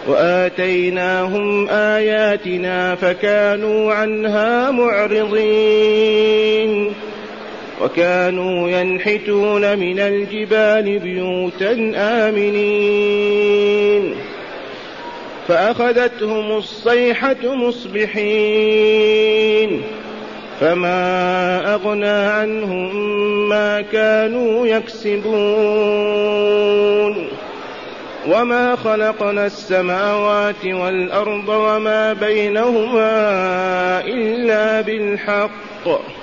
وآتيناهم 0.08 1.70
آياتنا 1.70 2.96
فكانوا 2.96 3.94
عنها 3.94 4.72
معرضين. 4.72 6.14
وكانوا 7.84 8.70
ينحتون 8.70 9.80
من 9.80 10.00
الجبال 10.00 11.00
بيوتا 11.00 11.92
آمنين. 11.96 14.16
فأخذتهم 15.48 16.58
الصيحة 16.58 17.36
مصبحين. 17.44 19.02
فما 20.60 21.74
أغنى 21.74 22.08
عنهم 22.08 23.50
ما 23.50 23.82
كانوا 23.82 24.68
يكسبون. 24.68 25.34
وما 28.30 28.76
خلقنا 28.76 29.46
السماوات 29.46 30.66
والأرض 30.66 31.50
وما 31.50 32.14
بينهما 32.14 33.12
إلا 34.06 34.82
بالحق. 34.82 36.23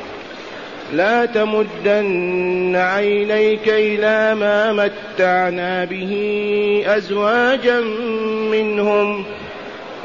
لا 0.93 1.25
تمدن 1.25 2.75
عينيك 2.75 3.69
إلى 3.69 4.35
ما 4.35 4.73
متعنا 4.73 5.85
به 5.85 6.13
أزواجا 6.85 7.79
منهم 8.51 9.23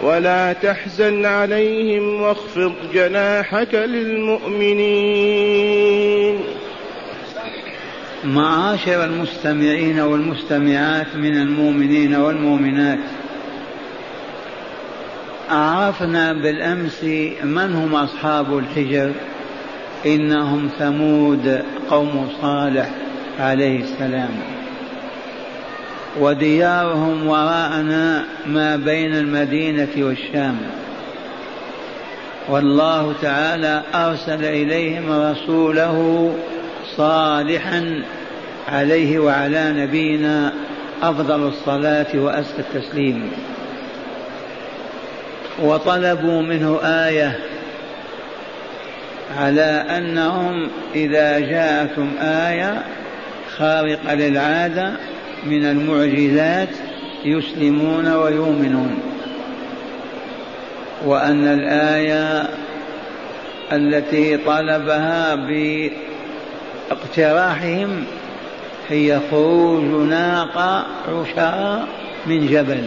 ولا 0.02 0.52
تحزن 0.52 1.24
عليهم 1.24 2.20
واخفض 2.22 2.72
جناحك 2.94 3.74
للمؤمنين. 3.74 5.16
معاشر 8.24 9.04
المستمعين 9.04 10.00
والمستمعات 10.00 11.16
من 11.16 11.36
المؤمنين 11.36 12.14
والمؤمنات 12.14 12.98
عرفنا 15.50 16.32
بالأمس 16.32 17.04
من 17.44 17.74
هم 17.74 17.94
أصحاب 17.94 18.58
الحجر؟ 18.58 19.12
إنهم 20.06 20.68
ثمود 20.78 21.62
قوم 21.90 22.28
صالح 22.42 22.90
عليه 23.40 23.80
السلام. 23.80 24.30
وديارهم 26.20 27.26
وراءنا 27.26 28.24
ما 28.46 28.76
بين 28.76 29.14
المدينة 29.14 29.88
والشام. 29.98 30.56
والله 32.48 33.14
تعالى 33.22 33.82
أرسل 33.94 34.44
إليهم 34.44 35.10
رسوله 35.10 36.32
صالحا 36.96 38.02
عليه 38.68 39.18
وعلى 39.18 39.72
نبينا 39.76 40.52
أفضل 41.02 41.48
الصلاة 41.48 42.06
وأزكى 42.14 42.58
التسليم. 42.58 43.30
وطلبوا 45.62 46.42
منه 46.42 46.80
آية 46.82 47.38
على 49.36 49.84
أنهم 49.98 50.68
إذا 50.94 51.38
جاءتهم 51.38 52.10
آية 52.20 52.82
خارقة 53.56 54.14
للعادة 54.14 54.92
من 55.46 55.64
المعجزات 55.64 56.68
يسلمون 57.24 58.08
ويؤمنون. 58.08 58.98
وأن 61.04 61.46
الآية 61.46 62.48
التي 63.72 64.36
طلبها 64.36 65.34
باقتراحهم 66.90 68.04
هي 68.88 69.20
خروج 69.30 70.08
ناقة 70.08 70.86
عشاء 71.08 71.86
من 72.26 72.46
جبل. 72.46 72.84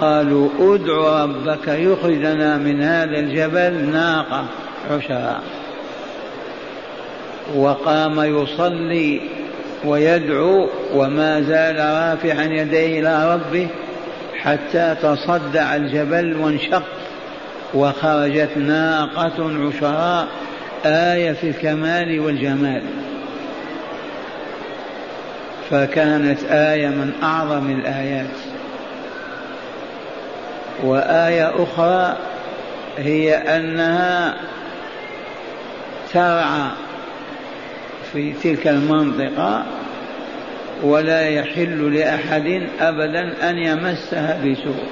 قالوا 0.00 0.48
ادع 0.60 1.24
ربك 1.24 1.68
يخرجنا 1.68 2.56
من 2.56 2.82
هذا 2.82 3.18
الجبل 3.18 3.72
ناقة 3.92 4.44
عشاء 4.90 5.42
وقام 7.56 8.20
يصلي 8.20 9.20
ويدعو 9.84 10.68
وما 10.94 11.40
زال 11.40 11.76
رافعا 11.76 12.44
يديه 12.44 13.00
إلى 13.00 13.34
ربه 13.34 13.68
حتى 14.38 14.96
تصدع 15.02 15.76
الجبل 15.76 16.36
وانشق 16.36 16.82
وخرجت 17.74 18.56
ناقة 18.56 19.68
عشراء 19.68 20.28
آية 20.86 21.32
في 21.32 21.48
الكمال 21.48 22.20
والجمال. 22.20 22.82
فكانت 25.70 26.38
آية 26.50 26.88
من 26.88 27.12
أعظم 27.22 27.70
الآيات. 27.70 28.51
وآية 30.82 31.52
أخرى 31.62 32.16
هي 32.98 33.34
أنها 33.34 34.34
ترعى 36.12 36.70
في 38.12 38.32
تلك 38.32 38.68
المنطقة 38.68 39.64
ولا 40.82 41.28
يحل 41.28 41.94
لأحد 41.94 42.68
أبدا 42.80 43.50
أن 43.50 43.58
يمسها 43.58 44.38
بسوء. 44.44 44.84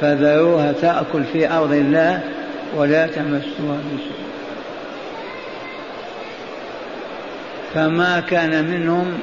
فذروها 0.00 0.72
تأكل 0.72 1.24
في 1.24 1.50
أرض 1.50 1.72
الله 1.72 2.20
ولا 2.76 3.06
تمسوها 3.06 3.78
بسوء. 3.94 4.28
فما 7.74 8.20
كان 8.20 8.70
منهم 8.70 9.18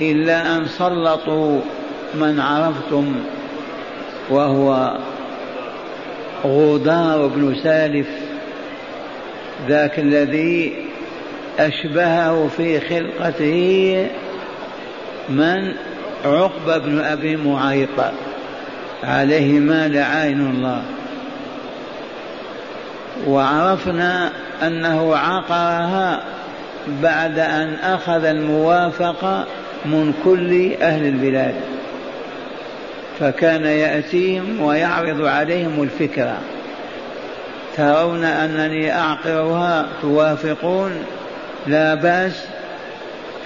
إلا 0.00 0.56
أن 0.56 0.66
سلطوا 0.66 1.60
من 2.14 2.40
عرفتم 2.40 3.14
وهو 4.30 4.98
غودار 6.44 7.26
بن 7.26 7.54
سالف 7.62 8.06
ذاك 9.68 9.98
الذي 9.98 10.72
أشبهه 11.58 12.48
في 12.56 12.80
خلقته 12.80 14.06
من 15.28 15.72
عقبة 16.24 16.78
بن 16.78 16.98
أبي 16.98 17.36
معيط 17.36 17.88
عليهما 19.04 19.88
لعين 19.88 20.40
الله. 20.40 20.82
وعرفنا 23.26 24.30
أنه 24.62 25.16
عقرها 25.16 26.22
بعد 27.02 27.38
أن 27.38 27.74
أخذ 27.74 28.24
الموافقة 28.24 29.44
من 29.84 30.14
كل 30.24 30.72
أهل 30.82 31.06
البلاد. 31.06 31.54
فكان 33.20 33.64
يأتيهم 33.64 34.60
ويعرض 34.60 35.24
عليهم 35.24 35.82
الفكرة. 35.82 36.38
ترون 37.76 38.24
أنني 38.24 38.92
أعقرها 38.92 39.86
توافقون؟ 40.02 40.92
لا 41.66 41.94
بأس. 41.94 42.44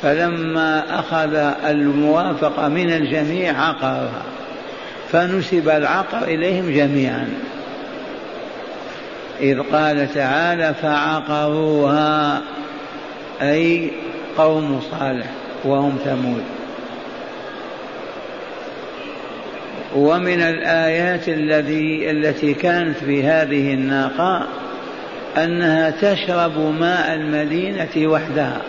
فلما 0.02 0.98
أخذ 0.98 1.34
الموافقة 1.66 2.68
من 2.68 2.92
الجميع 2.92 3.60
عقرها 3.60 4.22
فنسب 5.12 5.68
العقر 5.68 6.22
إليهم 6.22 6.70
جميعا. 6.70 7.28
إذ 9.40 9.60
قال 9.72 10.14
تعالى 10.14 10.74
فعقروها 10.82 12.40
أي 13.42 13.90
قوم 14.38 14.80
صالح 14.90 15.26
وهم 15.64 15.98
ثمود. 16.04 16.42
ومن 19.94 20.40
الآيات 20.40 21.28
الذي 21.28 22.10
التي 22.10 22.54
كانت 22.54 22.96
في 22.96 23.24
هذه 23.24 23.74
الناقة 23.74 24.46
أنها 25.36 25.90
تشرب 25.90 26.58
ماء 26.58 27.14
المدينة 27.14 28.08
وحدها. 28.08 28.60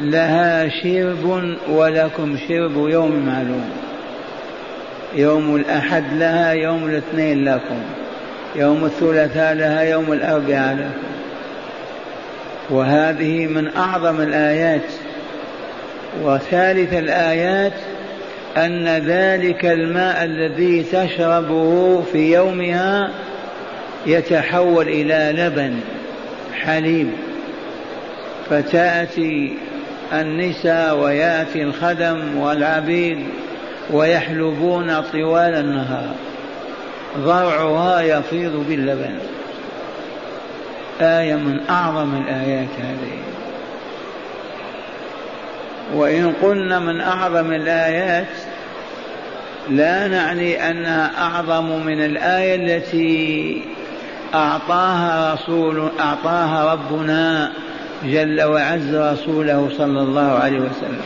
لها 0.00 0.68
شرب 0.68 1.54
ولكم 1.68 2.36
شرب 2.48 2.88
يوم 2.88 3.26
معلوم. 3.26 3.70
يوم 5.14 5.56
الأحد 5.56 6.04
لها 6.12 6.52
يوم 6.52 6.84
الاثنين 6.84 7.44
لكم. 7.44 7.82
يوم 8.56 8.84
الثلاثاء 8.84 9.54
لها 9.54 9.82
يوم 9.82 10.12
الأربعاء 10.12 10.74
لكم. 10.74 11.10
وهذه 12.70 13.46
من 13.46 13.76
أعظم 13.76 14.20
الآيات. 14.20 14.82
وثالث 16.22 16.94
الآيات 16.94 17.72
أن 18.56 18.88
ذلك 18.88 19.64
الماء 19.64 20.24
الذي 20.24 20.82
تشربه 20.82 22.02
في 22.12 22.34
يومها 22.34 23.10
يتحول 24.06 24.88
إلى 24.88 25.42
لبن 25.42 25.80
حليب. 26.54 27.10
فتأتي 28.50 29.56
النساء 30.12 30.98
ويأتي 30.98 31.62
الخدم 31.62 32.36
والعبيد 32.36 33.18
ويحلبون 33.90 35.00
طوال 35.00 35.54
النهار. 35.54 36.14
ضرعها 37.18 38.00
يفيض 38.00 38.64
باللبن. 38.68 39.18
آية 41.00 41.34
من 41.34 41.60
أعظم 41.70 42.14
الآيات 42.16 42.68
هذه. 42.82 43.29
وإن 45.94 46.32
قلنا 46.42 46.78
من 46.78 47.00
أعظم 47.00 47.52
الآيات 47.52 48.26
لا 49.70 50.08
نعني 50.08 50.70
أنها 50.70 51.10
أعظم 51.18 51.86
من 51.86 52.04
الآية 52.04 52.54
التي 52.54 53.62
أعطاها 54.34 55.34
رسول 55.34 55.90
أعطاها 56.00 56.72
ربنا 56.72 57.52
جل 58.04 58.42
وعز 58.42 58.94
رسوله 58.94 59.70
صلى 59.78 60.00
الله 60.00 60.38
عليه 60.42 60.58
وسلم. 60.58 61.02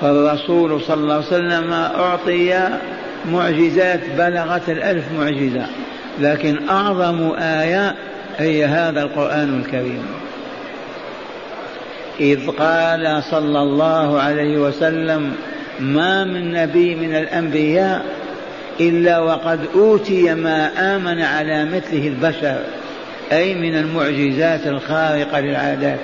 فالرسول 0.00 0.80
صلى 0.80 0.94
الله 0.94 1.14
عليه 1.14 1.26
وسلم 1.26 1.72
أعطي 1.72 2.68
معجزات 3.32 4.00
بلغت 4.18 4.68
الألف 4.68 5.04
معجزة 5.18 5.66
لكن 6.20 6.68
أعظم 6.68 7.32
آية 7.38 7.94
هي 8.38 8.64
هذا 8.64 9.02
القرآن 9.02 9.60
الكريم. 9.60 10.04
إذ 12.20 12.50
قال 12.50 13.22
صلى 13.30 13.62
الله 13.62 14.20
عليه 14.20 14.58
وسلم 14.58 15.32
ما 15.80 16.24
من 16.24 16.52
نبي 16.52 16.94
من 16.94 17.14
الأنبياء 17.14 18.04
إلا 18.80 19.18
وقد 19.18 19.60
أوتي 19.74 20.34
ما 20.34 20.70
آمن 20.96 21.22
على 21.22 21.64
مثله 21.64 22.08
البشر 22.08 22.60
أي 23.32 23.54
من 23.54 23.74
المعجزات 23.74 24.66
الخارقة 24.66 25.40
للعادات. 25.40 25.98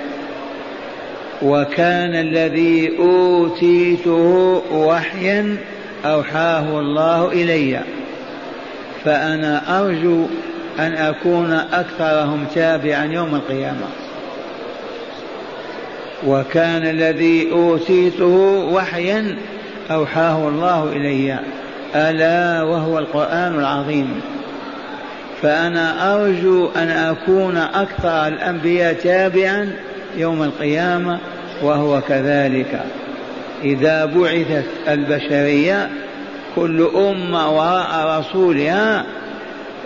وكان 1.41 2.15
الذي 2.15 2.97
أوتيته 2.99 4.61
وحيا 4.71 5.57
أوحاه 6.05 6.79
الله 6.79 7.31
إلي 7.31 7.79
فأنا 9.05 9.81
أرجو 9.81 10.25
أن 10.79 10.93
أكون 10.93 11.51
أكثرهم 11.51 12.45
تابعا 12.55 13.05
يوم 13.05 13.35
القيامة. 13.35 14.04
وكان 16.27 16.87
الذي 16.87 17.51
أوتيته 17.51 18.35
وحيا 18.73 19.37
أوحاه 19.91 20.47
الله 20.47 20.91
إلي. 20.91 21.39
ألا 21.95 22.63
وهو 22.63 22.99
القرآن 22.99 23.59
العظيم. 23.59 24.21
فأنا 25.41 26.15
أرجو 26.15 26.69
أن 26.75 26.89
أكون 26.89 27.57
أكثر 27.57 28.27
الأنبياء 28.27 28.93
تابعا 28.93 29.71
يوم 30.17 30.43
القيامة 30.43 31.19
وهو 31.63 32.01
كذلك. 32.01 32.83
إذا 33.63 34.05
بعثت 34.05 34.65
البشرية 34.87 35.89
كل 36.55 36.89
أمة 36.95 37.51
وراء 37.57 38.19
رسولها 38.19 39.05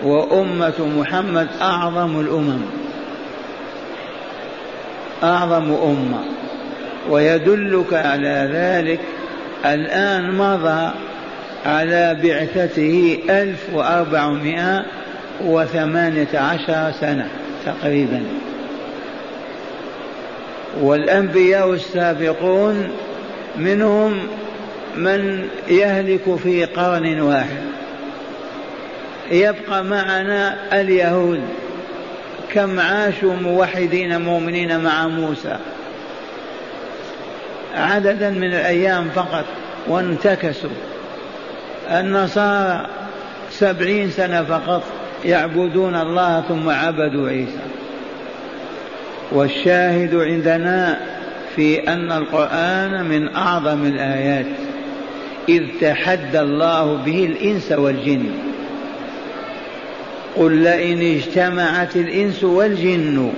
وأمة 0.04 0.88
محمد 0.98 1.48
أعظم 1.62 2.20
الأمم. 2.20 2.60
أعظم 5.22 5.72
أمة. 5.72 6.20
ويدلك 7.10 7.94
على 7.94 8.50
ذلك 8.52 9.00
الآن 9.66 10.34
مضى 10.34 10.90
على 11.66 12.16
بعثته 12.22 13.18
ألف 13.30 13.66
وأربعمائة 13.74 14.84
وثمانية 15.44 16.28
عشر 16.34 16.92
سنة 17.00 17.28
تقريبا. 17.66 18.22
والأنبياء 20.80 21.72
السابقون 21.72 22.88
منهم 23.58 24.26
من 24.96 25.48
يهلك 25.68 26.36
في 26.42 26.64
قرن 26.64 27.20
واحد. 27.20 27.62
يبقى 29.30 29.84
معنا 29.84 30.56
اليهود. 30.72 31.40
كم 32.54 32.80
عاشوا 32.80 33.34
موحدين 33.34 34.20
مؤمنين 34.20 34.80
مع 34.80 35.08
موسى؟ 35.08 35.56
عددا 37.74 38.30
من 38.30 38.46
الأيام 38.46 39.08
فقط 39.14 39.44
وانتكسوا. 39.88 40.70
النصارى 41.90 42.86
سبعين 43.50 44.10
سنة 44.10 44.42
فقط 44.42 44.82
يعبدون 45.24 45.94
الله 45.94 46.40
ثم 46.48 46.68
عبدوا 46.68 47.28
عيسى. 47.28 47.60
والشاهد 49.32 50.14
عندنا 50.14 51.00
في 51.56 51.88
أن 51.88 52.12
القرآن 52.12 53.04
من 53.04 53.34
أعظم 53.34 53.84
الآيات 53.84 54.46
إذ 55.48 55.62
تحدى 55.80 56.40
الله 56.40 56.94
به 56.94 57.24
الإنس 57.24 57.72
والجن. 57.72 58.49
قل 60.36 60.52
لئن 60.52 61.16
اجتمعت 61.16 61.96
الإنس 61.96 62.44
والجن 62.44 63.32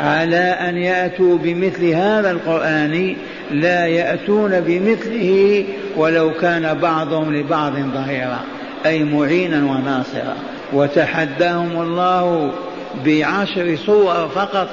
على 0.00 0.36
أن 0.36 0.76
يأتوا 0.76 1.38
بمثل 1.38 1.84
هذا 1.84 2.30
القرآن 2.30 3.16
لا 3.50 3.86
يأتون 3.86 4.60
بمثله 4.60 5.64
ولو 5.96 6.30
كان 6.30 6.78
بعضهم 6.78 7.34
لبعض 7.36 7.72
ظهيرا 7.72 8.40
أي 8.86 9.04
معينا 9.04 9.58
وناصرا. 9.58 10.36
وتحداهم 10.72 11.82
الله 11.82 12.52
بعشر 13.06 13.76
صور 13.86 14.28
فقط 14.28 14.68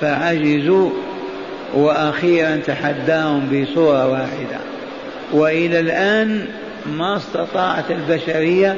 فعجزوا. 0.00 0.90
وأخيرا 1.74 2.56
تحداهم 2.56 3.48
بصورة 3.48 4.08
واحدة. 4.08 4.58
وإلى 5.32 5.80
الآن 5.80 6.46
ما 6.86 7.16
استطاعت 7.16 7.90
البشرية 7.90 8.76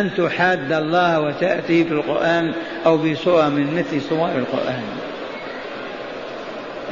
أن 0.00 0.10
تحاد 0.16 0.72
الله 0.72 1.20
وتأتي 1.20 1.84
في 1.84 1.92
القران 1.92 2.52
أو 2.86 2.96
بصورة 2.96 3.48
من 3.48 3.74
مثل 3.74 4.00
صور 4.08 4.28
القرآن. 4.28 4.82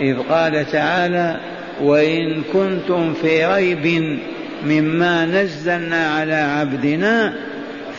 إذ 0.01 0.17
قال 0.31 0.71
تعالى 0.73 1.37
وإن 1.83 2.43
كنتم 2.53 3.15
في 3.15 3.47
ريب 3.47 4.19
مما 4.67 5.27
نزلنا 5.27 6.09
على 6.09 6.35
عبدنا 6.35 7.35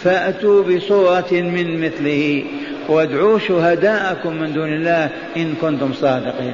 فأتوا 0.04 0.64
بصورة 0.64 1.32
من 1.32 1.82
مثله 1.82 2.44
وادعوا 2.88 3.40
شهداءكم 3.40 4.34
من 4.36 4.54
دون 4.54 4.74
الله 4.74 5.10
إن 5.38 5.54
كنتم 5.62 5.94
صادقين. 5.94 6.54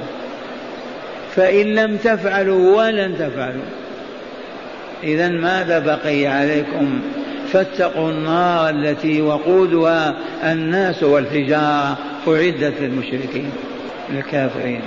فإن 1.35 1.65
لم 1.65 1.97
تفعلوا 1.97 2.77
ولن 2.77 3.15
تفعلوا. 3.19 3.69
إذا 5.03 5.27
ماذا 5.27 5.79
بقي 5.79 6.27
عليكم؟ 6.27 7.01
فاتقوا 7.53 8.09
النار 8.09 8.69
التي 8.69 9.21
وقودها 9.21 10.15
الناس 10.43 11.03
والحجارة 11.03 11.97
أعدت 12.27 12.73
للمشركين 12.81 13.51
الكافرين 14.09 14.81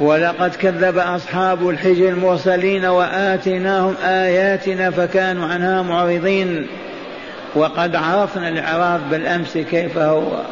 ولقد 0.00 0.54
كذب 0.54 0.98
أصحاب 0.98 1.68
الحجر 1.68 2.08
المرسلين 2.08 2.84
وآتيناهم 2.84 3.94
آياتنا 4.04 4.90
فكانوا 4.90 5.46
عنها 5.46 5.82
معرضين. 5.82 6.66
وقد 7.54 7.96
عرفنا 7.96 8.48
الإعراض 8.48 9.00
بالأمس 9.10 9.58
كيف 9.58 9.98
هو. 9.98 10.42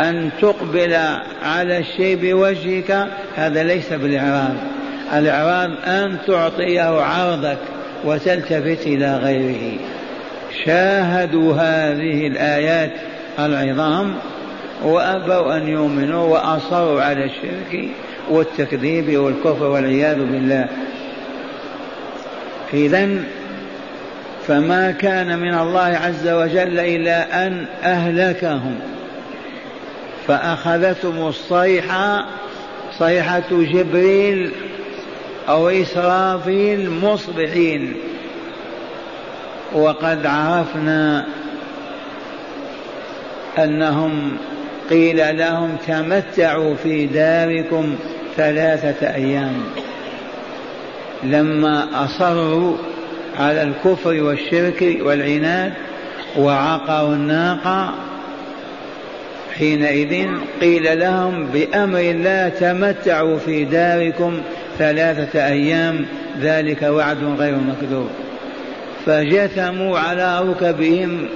أن 0.00 0.30
تقبل 0.40 0.96
على 1.42 1.78
الشيء 1.78 2.16
بوجهك 2.16 3.06
هذا 3.36 3.62
ليس 3.62 3.92
بالإعراض. 3.92 4.54
الإعراض 5.14 5.70
أن 5.86 6.16
تعطيه 6.26 7.02
عرضك 7.02 7.58
وتلتفت 8.04 8.86
إلى 8.86 9.16
غيره. 9.16 9.78
شاهدوا 10.64 11.54
هذه 11.54 12.26
الآيات 12.26 12.92
العظام 13.38 14.14
وأبوا 14.82 15.56
أن 15.56 15.68
يؤمنوا 15.68 16.24
وأصروا 16.24 17.02
على 17.02 17.24
الشرك 17.24 17.88
والتكذيب 18.30 19.18
والكفر 19.18 19.64
والعياذ 19.64 20.18
بالله. 20.18 20.68
إذا 22.74 23.08
فما 24.46 24.90
كان 24.90 25.38
من 25.38 25.54
الله 25.54 25.80
عز 25.80 26.28
وجل 26.28 26.78
إلا 26.78 27.46
أن 27.46 27.66
أهلكهم. 27.82 28.74
فأخذتهم 30.26 31.28
الصيحة 31.28 32.26
صيحة 32.98 33.48
جبريل 33.50 34.52
أو 35.48 35.68
إسرافيل 35.68 36.90
مصبحين. 36.90 37.94
وقد 39.74 40.26
عرفنا 40.26 41.26
أنهم 43.58 44.36
قيل 44.90 45.38
لهم 45.38 45.76
تمتعوا 45.86 46.74
في 46.74 47.06
داركم 47.06 47.96
ثلاثة 48.36 49.14
أيام. 49.14 49.54
لما 51.22 52.04
أصروا 52.04 52.76
على 53.38 53.62
الكفر 53.62 54.22
والشرك 54.22 54.98
والعناد 55.00 55.72
وعقروا 56.38 57.14
الناقة 57.14 57.94
حينئذ 59.58 60.28
قيل 60.60 61.00
لهم 61.00 61.46
بأمر 61.46 62.00
الله 62.00 62.48
تمتعوا 62.48 63.38
في 63.38 63.64
داركم 63.64 64.40
ثلاثة 64.78 65.46
أيام 65.46 66.06
ذلك 66.40 66.82
وعد 66.82 67.24
غير 67.38 67.56
مكذوب. 67.56 68.08
فجثموا 69.08 69.98
على 69.98 70.40
ركبهم 70.40 71.28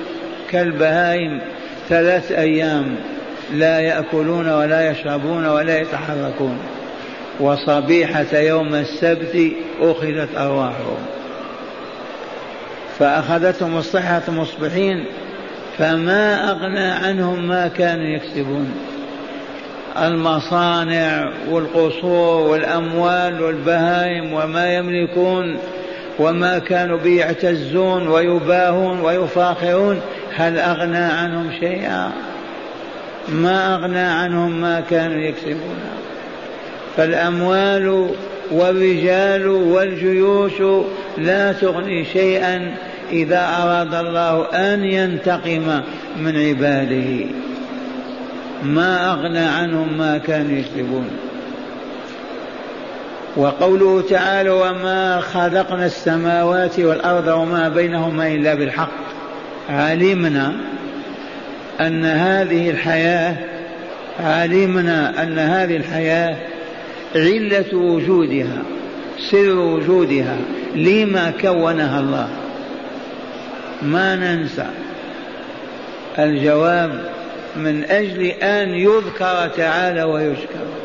كالبهائم 0.50 1.40
ثلاث 1.88 2.32
أيام 2.32 2.96
لا 3.52 3.80
يأكلون 3.80 4.48
ولا 4.48 4.90
يشربون 4.90 5.46
ولا 5.46 5.80
يتحركون. 5.80 6.58
وصبيحة 7.40 8.38
يوم 8.38 8.74
السبت 8.74 9.52
أخذت 9.80 10.28
أرواحهم. 10.36 10.98
فأخذتهم 12.98 13.78
الصحة 13.78 14.22
مصبحين 14.28 15.06
فما 15.78 16.50
أغنى 16.50 16.90
عنهم 16.90 17.48
ما 17.48 17.68
كانوا 17.68 18.06
يكسبون. 18.06 18.72
المصانع 19.98 21.32
والقصور 21.50 22.50
والأموال 22.50 23.42
والبهائم 23.42 24.32
وما 24.32 24.74
يملكون 24.74 25.58
وما 26.18 26.58
كانوا 26.58 26.98
به 26.98 27.10
يعتزون 27.10 28.08
ويباهون 28.08 29.00
ويفاخرون 29.00 30.00
هل 30.34 30.58
أغنى 30.58 30.98
عنهم 30.98 31.50
شيئا؟ 31.60 32.12
ما 33.28 33.74
أغنى 33.74 33.98
عنهم 33.98 34.60
ما 34.60 34.80
كانوا 34.90 35.20
يكسبون. 35.20 35.76
فالأموال 36.96 38.08
والرجال 38.50 39.46
والجيوش 39.46 40.84
لا 41.18 41.52
تغني 41.52 42.04
شيئا 42.04 42.74
إذا 43.12 43.48
أراد 43.62 43.94
الله 43.94 44.46
أن 44.54 44.84
ينتقم 44.84 45.80
من 46.16 46.36
عباده. 46.36 47.26
ما 48.62 49.12
أغنى 49.12 49.38
عنهم 49.38 49.98
ما 49.98 50.18
كانوا 50.18 50.58
يكسبون. 50.58 51.10
وقوله 53.36 54.02
تعالى 54.10 54.50
وما 54.50 55.20
خلقنا 55.20 55.86
السماوات 55.86 56.80
والأرض 56.80 57.26
وما 57.26 57.68
بينهما 57.68 58.28
إلا 58.28 58.54
بالحق. 58.54 59.02
علمنا 59.70 60.52
أن 61.80 62.04
هذه 62.04 62.70
الحياة 62.70 63.36
علمنا 64.20 65.22
أن 65.22 65.38
هذه 65.38 65.76
الحياة 65.76 66.36
علة 67.14 67.76
وجودها 67.76 68.62
سر 69.30 69.58
وجودها 69.58 70.36
لما 70.74 71.32
كونها 71.40 72.00
الله. 72.00 72.28
ما 73.82 74.16
ننسى 74.16 74.66
الجواب 76.18 77.00
من 77.56 77.84
أجل 77.84 78.26
أن 78.26 78.68
يذكر 78.68 79.48
تعالى 79.56 80.02
ويشكر. 80.02 80.81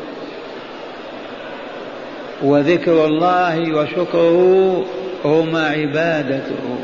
وذكر 2.42 3.06
الله 3.06 3.74
وشكره 3.74 4.84
هما 5.24 5.66
عبادته. 5.66 6.78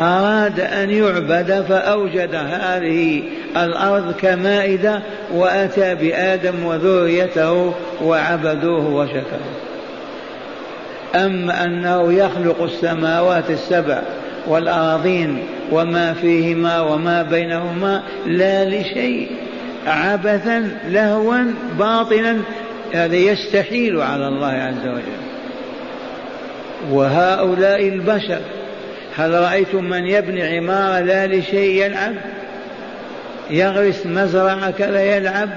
أراد 0.00 0.60
أن 0.60 0.90
يعبد 0.90 1.64
فأوجد 1.68 2.34
هذه 2.34 3.22
الأرض 3.56 4.14
كمائدة 4.14 5.02
وأتى 5.34 5.94
بآدم 5.94 6.64
وذريته 6.64 7.74
وعبدوه 8.02 8.94
وشكروه 8.94 9.54
أما 11.14 11.64
أنه 11.64 12.12
يخلق 12.12 12.62
السماوات 12.62 13.50
السبع 13.50 14.02
والأراضين 14.46 15.38
وما 15.72 16.12
فيهما 16.12 16.80
وما 16.80 17.22
بينهما 17.22 18.02
لا 18.26 18.64
لشيء 18.64 19.28
عبثا 19.86 20.70
لهوا 20.88 21.38
باطلا 21.78 22.36
هذا 22.94 23.16
يستحيل 23.16 24.00
على 24.00 24.28
الله 24.28 24.52
عز 24.52 24.88
وجل. 24.88 25.24
وهؤلاء 26.90 27.88
البشر 27.88 28.40
هل 29.16 29.34
رأيتم 29.34 29.84
من 29.84 30.06
يبني 30.06 30.42
عمارة 30.42 31.00
لا 31.00 31.26
لشيء 31.26 31.84
يلعب؟ 31.84 32.14
يغرس 33.50 34.06
مزرعة 34.06 34.70
كذا 34.70 35.16
يلعب؟ 35.16 35.50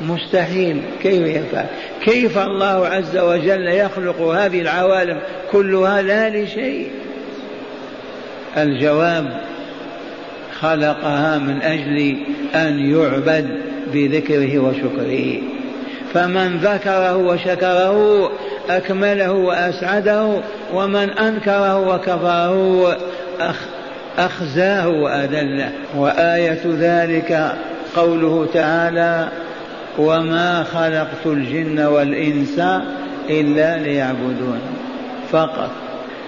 مستحيل. 0.00 0.82
كيف 1.02 1.26
يفعل؟ 1.26 1.66
كيف 2.04 2.38
الله 2.38 2.86
عز 2.86 3.18
وجل 3.18 3.68
يخلق 3.68 4.20
هذه 4.20 4.60
العوالم 4.60 5.20
كلها 5.50 6.02
لا 6.02 6.30
لشيء؟ 6.30 6.90
الجواب 8.56 9.40
خلقها 10.60 11.38
من 11.38 11.62
أجل 11.62 12.16
أن 12.54 12.90
يعبد 12.90 13.48
بذكره 13.92 14.58
وشكره. 14.58 15.42
فمن 16.14 16.58
ذكره 16.58 17.16
وشكره 17.16 18.30
أكمله 18.70 19.32
وأسعده 19.32 20.40
ومن 20.74 21.10
أنكره 21.10 21.88
وكفره 21.88 22.96
أخزاه 24.18 24.88
وأذله. 24.88 25.72
وآية 25.96 26.60
ذلك 26.64 27.52
قوله 27.96 28.48
تعالى 28.54 29.28
وما 29.98 30.64
خلقت 30.64 31.26
الجن 31.26 31.80
والإنس 31.80 32.58
إلا 33.30 33.78
ليعبدون. 33.78 34.60
فقط. 35.32 35.70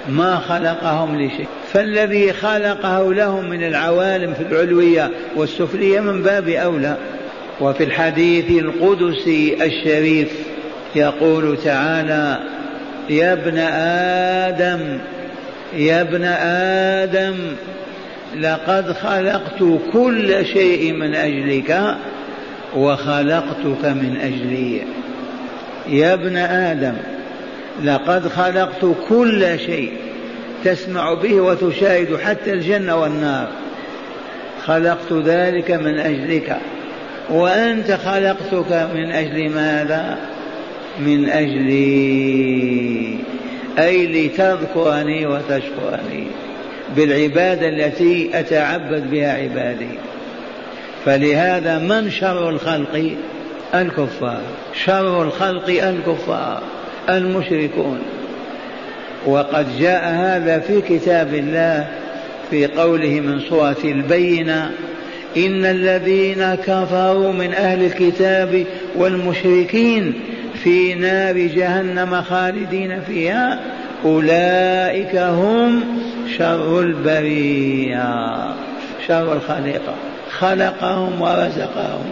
ما 0.09 0.37
خلقهم 0.37 1.21
لشيء. 1.21 1.47
فالذي 1.73 2.33
خلقه 2.33 3.15
لهم 3.15 3.51
من 3.51 3.67
العوالم 3.67 4.35
في 4.35 4.43
العلوية 4.43 5.11
والسفلية 5.37 6.01
من 6.01 6.23
باب 6.23 6.49
أولى. 6.49 6.97
وفي 7.61 7.85
الحديث 7.85 8.51
القدسي 8.51 9.65
الشريف 9.65 10.29
يقول 10.97 11.59
تعالى 11.65 12.39
يا 13.11 13.33
ابن 13.33 13.59
آدم 13.59 14.99
يا 15.77 16.01
ابن 16.01 16.25
آدم 17.05 17.35
لقد 18.41 18.93
خلقت 18.93 19.65
كل 19.93 20.47
شيء 20.47 20.93
من 20.93 21.15
أجلك 21.15 21.97
وخلقتك 22.77 23.85
من 23.85 24.19
أجلي. 24.23 24.83
يا 25.89 26.15
ابن 26.15 26.37
آدم 26.37 26.95
لقد 27.85 28.29
خلقت 28.29 28.87
كل 29.09 29.59
شيء 29.59 29.93
تسمع 30.65 31.15
به 31.15 31.41
وتشاهد 31.41 32.17
حتى 32.17 32.53
الجنة 32.53 32.97
والنار. 32.97 33.49
خلقت 34.65 35.13
ذلك 35.13 35.71
من 35.71 35.99
أجلك. 35.99 36.57
وأنت 37.31 37.93
خلقتك 37.93 38.89
من 38.95 39.11
أجل 39.11 39.51
ماذا؟ 39.51 40.19
من 41.01 41.29
أجلي 41.31 43.19
أي 43.79 44.07
لتذكرني 44.07 45.27
وتشكرني 45.27 46.27
بالعبادة 46.97 47.69
التي 47.69 48.31
أتعبد 48.35 49.11
بها 49.11 49.33
عبادي. 49.33 49.89
فلهذا 51.05 51.79
من 51.79 52.11
شر 52.11 52.49
الخلق؟ 52.49 53.17
الكفار. 53.75 54.41
شر 54.85 55.23
الخلق 55.23 55.69
الكفار 55.69 56.63
المشركون. 57.09 57.99
وقد 59.27 59.79
جاء 59.79 60.15
هذا 60.15 60.59
في 60.59 60.81
كتاب 60.81 61.35
الله 61.35 61.89
في 62.51 62.67
قوله 62.67 63.21
من 63.21 63.41
سورة 63.41 63.77
البينة 63.85 64.71
إن 65.37 65.65
الذين 65.65 66.55
كفروا 66.55 67.33
من 67.33 67.55
أهل 67.55 67.85
الكتاب 67.85 68.65
والمشركين 68.97 70.21
في 70.63 70.95
نار 70.95 71.39
جهنم 71.39 72.23
خالدين 72.23 73.01
فيها 73.01 73.61
أولئك 74.05 75.17
هم 75.17 75.81
شر 76.39 76.81
البرية 76.81 78.35
شر 79.09 79.33
الخليقة 79.33 79.95
خلقهم 80.31 81.21
ورزقهم 81.21 82.05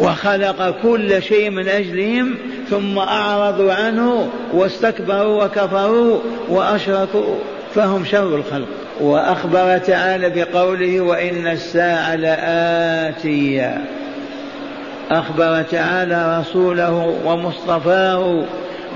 وخلق 0.00 0.74
كل 0.82 1.22
شيء 1.22 1.50
من 1.50 1.68
أجلهم 1.68 2.34
ثم 2.70 2.98
أعرضوا 2.98 3.72
عنه 3.72 4.28
واستكبروا 4.52 5.44
وكفروا 5.44 6.18
وأشركوا. 6.48 7.36
فهم 7.74 8.04
شر 8.04 8.36
الخلق. 8.36 8.68
وأخبر 9.00 9.78
تعالى 9.78 10.30
بقوله 10.30 11.00
وإن 11.00 11.46
الساعة 11.46 12.14
لآتية. 12.14 13.84
أخبر 15.10 15.62
تعالى 15.62 16.40
رسوله 16.40 17.18
ومصطفاه 17.24 18.44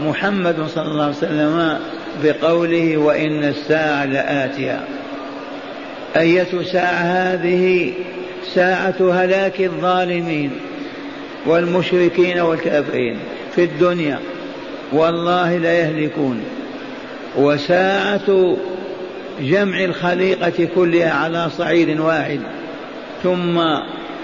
محمد 0.01 0.67
صلى 0.67 0.85
الله 0.85 1.05
عليه 1.05 1.17
وسلم 1.17 1.79
بقوله 2.25 2.97
وإن 2.97 3.45
الساعة 3.45 4.05
لآتية. 4.05 4.81
أية 6.17 6.63
ساعة 6.73 7.03
هذه؟ 7.03 7.93
ساعة 8.55 9.25
هلاك 9.25 9.61
الظالمين 9.61 10.51
والمشركين 11.47 12.41
والكافرين 12.41 13.19
في 13.55 13.65
الدنيا. 13.65 14.19
والله 14.93 15.57
لا 15.57 15.81
وساعة 17.37 18.57
جمع 19.41 19.85
الخليقة 19.85 20.69
كلها 20.75 21.11
على 21.11 21.51
صعيد 21.59 22.01
واحد 22.01 22.41
ثم 23.23 23.61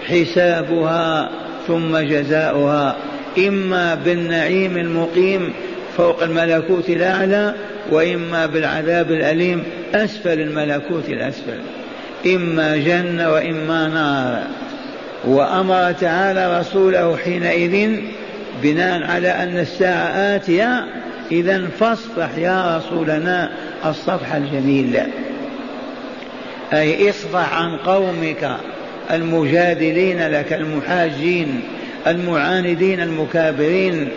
حسابها 0.09 1.31
ثم 1.66 1.99
جزاؤها. 1.99 2.97
إما 3.38 3.95
بالنعيم 3.95 4.76
المقيم 4.76 5.52
فوق 5.97 6.23
الملكوت 6.23 6.88
الأعلى 6.88 7.54
وإما 7.90 8.47
بالعذاب 8.47 9.12
الأليم 9.12 9.64
أسفل 9.95 10.40
الملكوت 10.40 11.09
الأسفل. 11.09 11.61
إما 12.26 12.76
جنة 12.76 13.33
وإما 13.33 13.88
نار. 13.88 14.42
وأمر 15.25 15.92
تعالى 15.92 16.61
رسوله 16.61 17.16
حينئذ 17.16 18.00
بناء 18.62 19.02
على 19.02 19.28
أن 19.28 19.59
الساعة 19.59 20.37
آتية 20.37 20.85
إذا 21.32 21.68
فاصفح 21.80 22.38
يا 22.38 22.76
رسولنا 22.76 23.52
الصفح 23.86 24.34
الجميل. 24.34 25.00
أي 26.72 27.10
اصفح 27.10 27.54
عن 27.54 27.76
قومك 27.76 28.56
المجادلين 29.10 30.28
لك 30.28 30.52
المحاجين 30.52 31.60
المعاندين 32.06 33.00
المكابرين. 33.00 34.08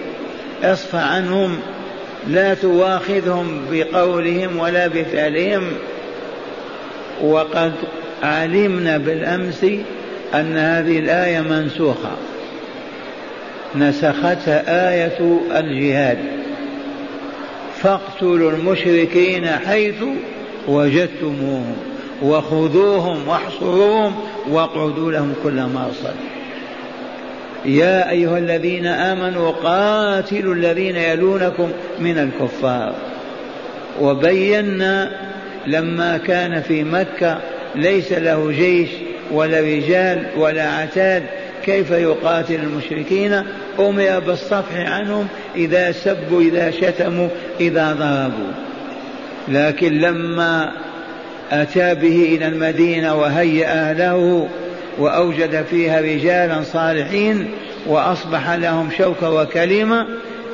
اصفح 0.63 0.99
عنهم 0.99 1.57
لا 2.27 2.53
تواخذهم 2.53 3.61
بقولهم 3.71 4.59
ولا 4.59 4.87
بفعلهم. 4.87 5.63
وقد 7.23 7.73
علمنا 8.23 8.97
بالأمس 8.97 9.63
أن 10.33 10.57
هذه 10.57 10.99
الآية 10.99 11.41
منسوخة. 11.41 12.11
نسختها 13.75 14.89
آية 14.91 15.39
الجهاد. 15.55 16.17
فاقتلوا 17.81 18.51
المشركين 18.51 19.47
حيث 19.47 20.03
وجدتموهم 20.67 21.75
وخذوهم 22.21 23.27
واحصروهم 23.27 24.15
واقعدوا 24.49 25.11
لهم 25.11 25.33
كل 25.43 25.61
مرصد 25.61 26.15
يا 27.65 28.09
أيها 28.09 28.37
الذين 28.37 28.85
آمنوا 28.85 29.51
قاتلوا 29.51 30.55
الذين 30.55 30.95
يلونكم 30.95 31.71
من 31.99 32.17
الكفار. 32.17 32.95
وبينا 34.01 35.11
لما 35.67 36.17
كان 36.17 36.61
في 36.61 36.83
مكة 36.83 37.39
ليس 37.75 38.11
له 38.11 38.51
جيش 38.51 38.89
ولا 39.31 39.59
رجال 39.59 40.27
ولا 40.37 40.69
عتاد 40.69 41.23
كيف 41.65 41.91
يقاتل 41.91 42.55
المشركين؟ 42.55 43.43
أمر 43.79 44.19
بالصفح 44.19 44.75
عنهم 44.75 45.27
إذا 45.55 45.91
سبوا 45.91 46.41
إذا 46.41 46.71
شتموا 46.71 47.27
إذا 47.59 47.93
ضربوا. 47.93 48.51
لكن 49.47 49.99
لما 49.99 50.71
أتى 51.51 51.95
به 51.95 52.35
إلى 52.35 52.47
المدينة 52.47 53.15
وهيأ 53.15 53.93
له 53.93 54.47
وأوجد 54.97 55.65
فيها 55.69 56.01
رجالا 56.01 56.63
صالحين 56.63 57.47
وأصبح 57.87 58.51
لهم 58.51 58.89
شوكة 58.97 59.31
وكلمة 59.31 60.07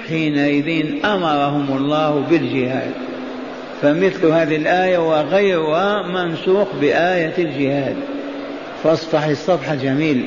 حينئذ 0.10 0.86
أمرهم 1.06 1.78
الله 1.78 2.26
بالجهاد. 2.30 2.92
فمثل 3.82 4.26
هذه 4.26 4.56
الآية 4.56 4.98
وغيرها 4.98 6.08
منسوخ 6.08 6.68
بآية 6.82 7.34
الجهاد. 7.38 7.96
فاصفح 8.84 9.24
الصفح 9.24 9.74
جميل. 9.74 10.26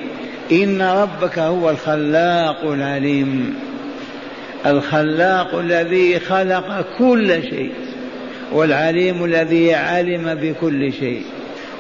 إن 0.53 0.83
ربك 0.83 1.39
هو 1.39 1.71
الخلاق 1.71 2.65
العليم. 2.65 3.55
الخلاق 4.67 5.55
الذي 5.55 6.19
خلق 6.19 6.87
كل 6.99 7.43
شيء 7.43 7.73
والعليم 8.53 9.25
الذي 9.25 9.75
علم 9.75 10.35
بكل 10.35 10.93
شيء. 10.93 11.23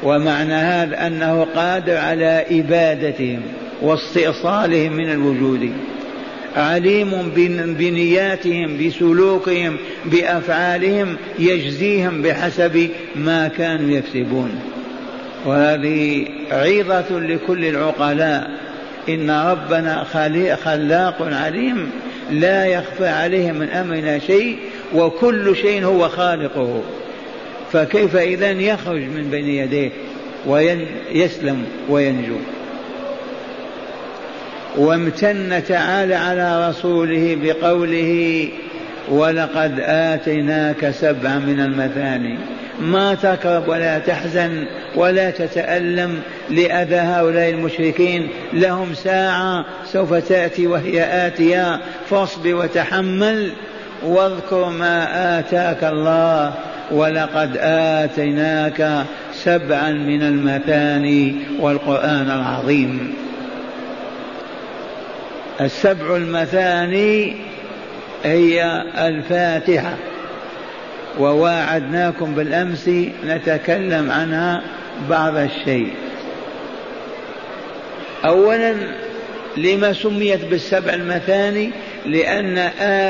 ومعنى 0.02 0.54
هذا 0.54 1.06
أنه 1.06 1.46
قادر 1.56 1.96
على 1.96 2.44
إبادتهم 2.50 3.40
واستئصالهم 3.82 4.92
من 4.92 5.10
الوجود. 5.10 5.70
عليم 6.56 7.32
بنياتهم 7.78 8.86
بسلوكهم 8.86 9.76
بأفعالهم 10.04 11.16
يجزيهم 11.38 12.22
بحسب 12.22 12.88
ما 13.16 13.48
كانوا 13.48 13.90
يكسبون. 13.90 14.73
وهذه 15.44 16.26
عظة 16.50 17.18
لكل 17.20 17.64
العقلاء. 17.64 18.50
إن 19.08 19.30
ربنا 19.30 20.04
خلاق 20.64 21.22
عليم 21.32 21.90
لا 22.30 22.66
يخفى 22.66 23.08
عليه 23.08 23.52
من 23.52 23.68
أمرنا 23.68 24.18
شيء 24.18 24.58
وكل 24.94 25.56
شيء 25.56 25.84
هو 25.84 26.08
خالقه. 26.08 26.82
فكيف 27.72 28.16
إذا 28.16 28.50
يخرج 28.50 29.00
من 29.00 29.28
بين 29.30 29.48
يديه 29.48 29.90
ويسلم 30.46 31.64
وينجو. 31.88 32.36
وامتن 34.76 35.64
تعالى 35.68 36.14
على 36.14 36.68
رسوله 36.68 37.38
بقوله 37.42 38.48
ولقد 39.08 39.80
آتيناك 39.80 40.90
سبعا 40.90 41.38
من 41.38 41.60
المثاني 41.60 42.38
ما 42.80 43.14
تكرب 43.14 43.68
ولا 43.68 43.98
تحزن 43.98 44.64
ولا 44.96 45.30
تتألم 45.30 46.20
لأذى 46.50 46.96
هؤلاء 46.96 47.50
المشركين. 47.50 48.28
لهم 48.52 48.94
ساعة 48.94 49.64
سوف 49.86 50.14
تأتي 50.14 50.66
وهي 50.66 51.26
آتية. 51.26 51.80
فاصبر 52.10 52.54
وتحمل 52.54 53.52
واذكر 54.02 54.68
ما 54.68 55.38
آتاك 55.38 55.84
الله 55.84 56.54
ولقد 56.90 57.56
آتيناك 57.60 59.04
سبعا 59.34 59.90
من 59.90 60.22
المثاني 60.22 61.36
والقرآن 61.60 62.30
العظيم. 62.30 63.14
السبع 65.60 66.16
المثاني 66.16 67.36
هي 68.24 68.82
الفاتحة. 68.98 69.94
وواعدناكم 71.18 72.34
بالأمس 72.34 72.90
نتكلم 73.26 74.10
عنها 74.10 74.62
بعض 75.10 75.36
الشيء. 75.36 75.92
أولا 78.24 78.74
لما 79.56 79.92
سميت 79.92 80.44
بالسبع 80.44 80.94
المثاني 80.94 81.70
لأن 82.06 82.58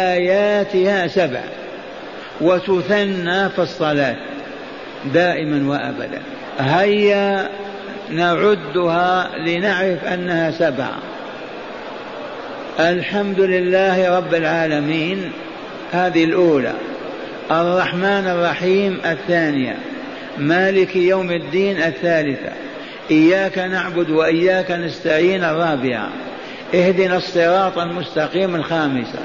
آياتها 0.08 1.06
سبع 1.06 1.40
وتثنى 2.40 3.48
في 3.48 3.58
الصلاة 3.58 4.16
دائما 5.14 5.70
وأبدا. 5.70 6.22
هيا 6.58 7.48
نعدها 8.10 9.30
لنعرف 9.38 10.04
أنها 10.04 10.50
سبعة 10.50 10.98
الحمد 12.80 13.40
لله 13.40 14.16
رب 14.16 14.34
العالمين 14.34 15.32
هذه 15.92 16.24
الأولى. 16.24 16.72
الرحمن 17.50 18.26
الرحيم 18.26 19.00
الثانية. 19.04 19.76
مالك 20.38 20.96
يوم 20.96 21.30
الدين 21.30 21.76
الثالثة. 21.76 22.52
إياك 23.10 23.58
نعبد 23.58 24.10
وإياك 24.10 24.70
نستعين 24.70 25.44
الرابعة. 25.44 26.08
اهدنا 26.74 27.16
الصراط 27.16 27.78
المستقيم 27.78 28.54
الخامسة. 28.54 29.18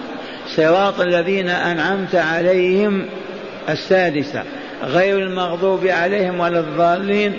صراط 0.56 1.02
الذين 1.02 1.50
أنعمت 1.50 2.16
عليهم 2.16 3.06
السادسة. 3.70 4.44
غير 4.84 5.20
المغضوب 5.20 5.88
عليهم 5.88 6.40
ولا 6.40 6.60
الضالين 6.60 7.34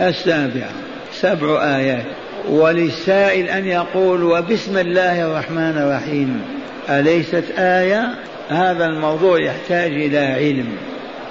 السابعة. 0.00 0.70
سبع 1.12 1.76
آيات. 1.76 2.04
وللسائل 2.48 3.48
أن 3.48 3.66
يقول 3.66 4.22
وبسم 4.22 4.78
الله 4.78 5.26
الرحمن 5.26 5.78
الرحيم. 5.78 6.42
أليست 6.90 7.44
آية؟ 7.58 8.14
هذا 8.52 8.86
الموضوع 8.86 9.40
يحتاج 9.40 9.92
إلى 9.92 10.18
علم. 10.18 10.68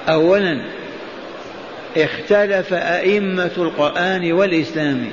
أولا 0.09 0.61
اختلف 1.97 2.73
أئمة 2.73 3.51
القرآن 3.57 4.31
والإسلام 4.31 5.05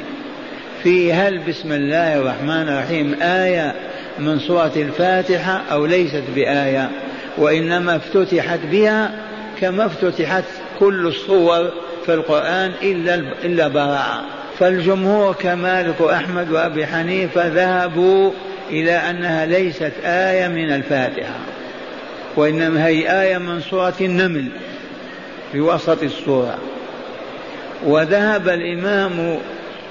في 0.82 1.12
هل 1.12 1.38
بسم 1.38 1.72
الله 1.72 2.18
الرحمن 2.18 2.68
الرحيم 2.68 3.22
آية 3.22 3.74
من 4.18 4.38
سورة 4.38 4.72
الفاتحة 4.76 5.62
أو 5.72 5.86
ليست 5.86 6.22
بآية 6.34 6.90
وإنما 7.38 7.96
افتتحت 7.96 8.58
بها 8.70 9.10
كما 9.60 9.86
افتتحت 9.86 10.44
كل 10.78 11.06
الصور 11.06 11.70
في 12.06 12.14
القرآن 12.14 12.72
إلا 12.82 13.14
إلا 13.44 13.68
براءة. 13.68 14.24
فالجمهور 14.58 15.32
كمالك 15.34 16.02
أحمد 16.02 16.50
وأبي 16.50 16.86
حنيفة 16.86 17.46
ذهبوا 17.46 18.30
إلى 18.70 18.92
أنها 18.92 19.46
ليست 19.46 19.92
آية 20.04 20.48
من 20.48 20.72
الفاتحة. 20.72 21.38
وإنما 22.36 22.86
هي 22.86 23.22
آية 23.22 23.38
من 23.38 23.60
سورة 23.60 23.94
النمل 24.00 24.48
في 25.52 25.60
وسط 25.60 26.02
السورة. 26.02 26.58
وذهب 27.86 28.48
الإمام 28.48 29.38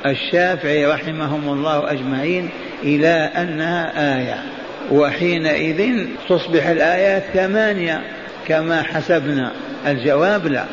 الشافعي 0.06 0.86
رحمهم 0.86 1.50
الله 1.50 1.92
أجمعين 1.92 2.50
إلى 2.84 3.32
أنها 3.38 4.18
آية 4.20 4.44
وحينئذ 4.92 6.06
تصبح 6.30 6.68
الآيات 6.68 7.24
ثمانية 7.34 8.02
كما 8.48 8.84
حسبنا. 8.84 9.52
الجواب 9.88 10.48
لا. 10.48 10.64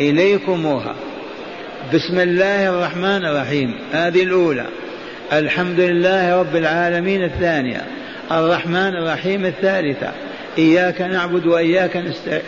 إليكموها. 0.00 0.94
بسم 1.94 2.20
الله 2.20 2.68
الرحمن 2.68 3.24
الرحيم. 3.24 3.74
هذه 3.92 4.22
الأولى. 4.22 4.66
الحمد 5.32 5.80
لله 5.80 6.38
رب 6.40 6.56
العالمين 6.56 7.24
الثانية. 7.24 7.82
الرحمن 8.32 8.96
الرحيم 8.96 9.44
الثالثة. 9.44 10.12
إياك 10.58 11.00
نعبد 11.00 11.46
وإياك 11.46 11.96
نستعين 11.96 12.42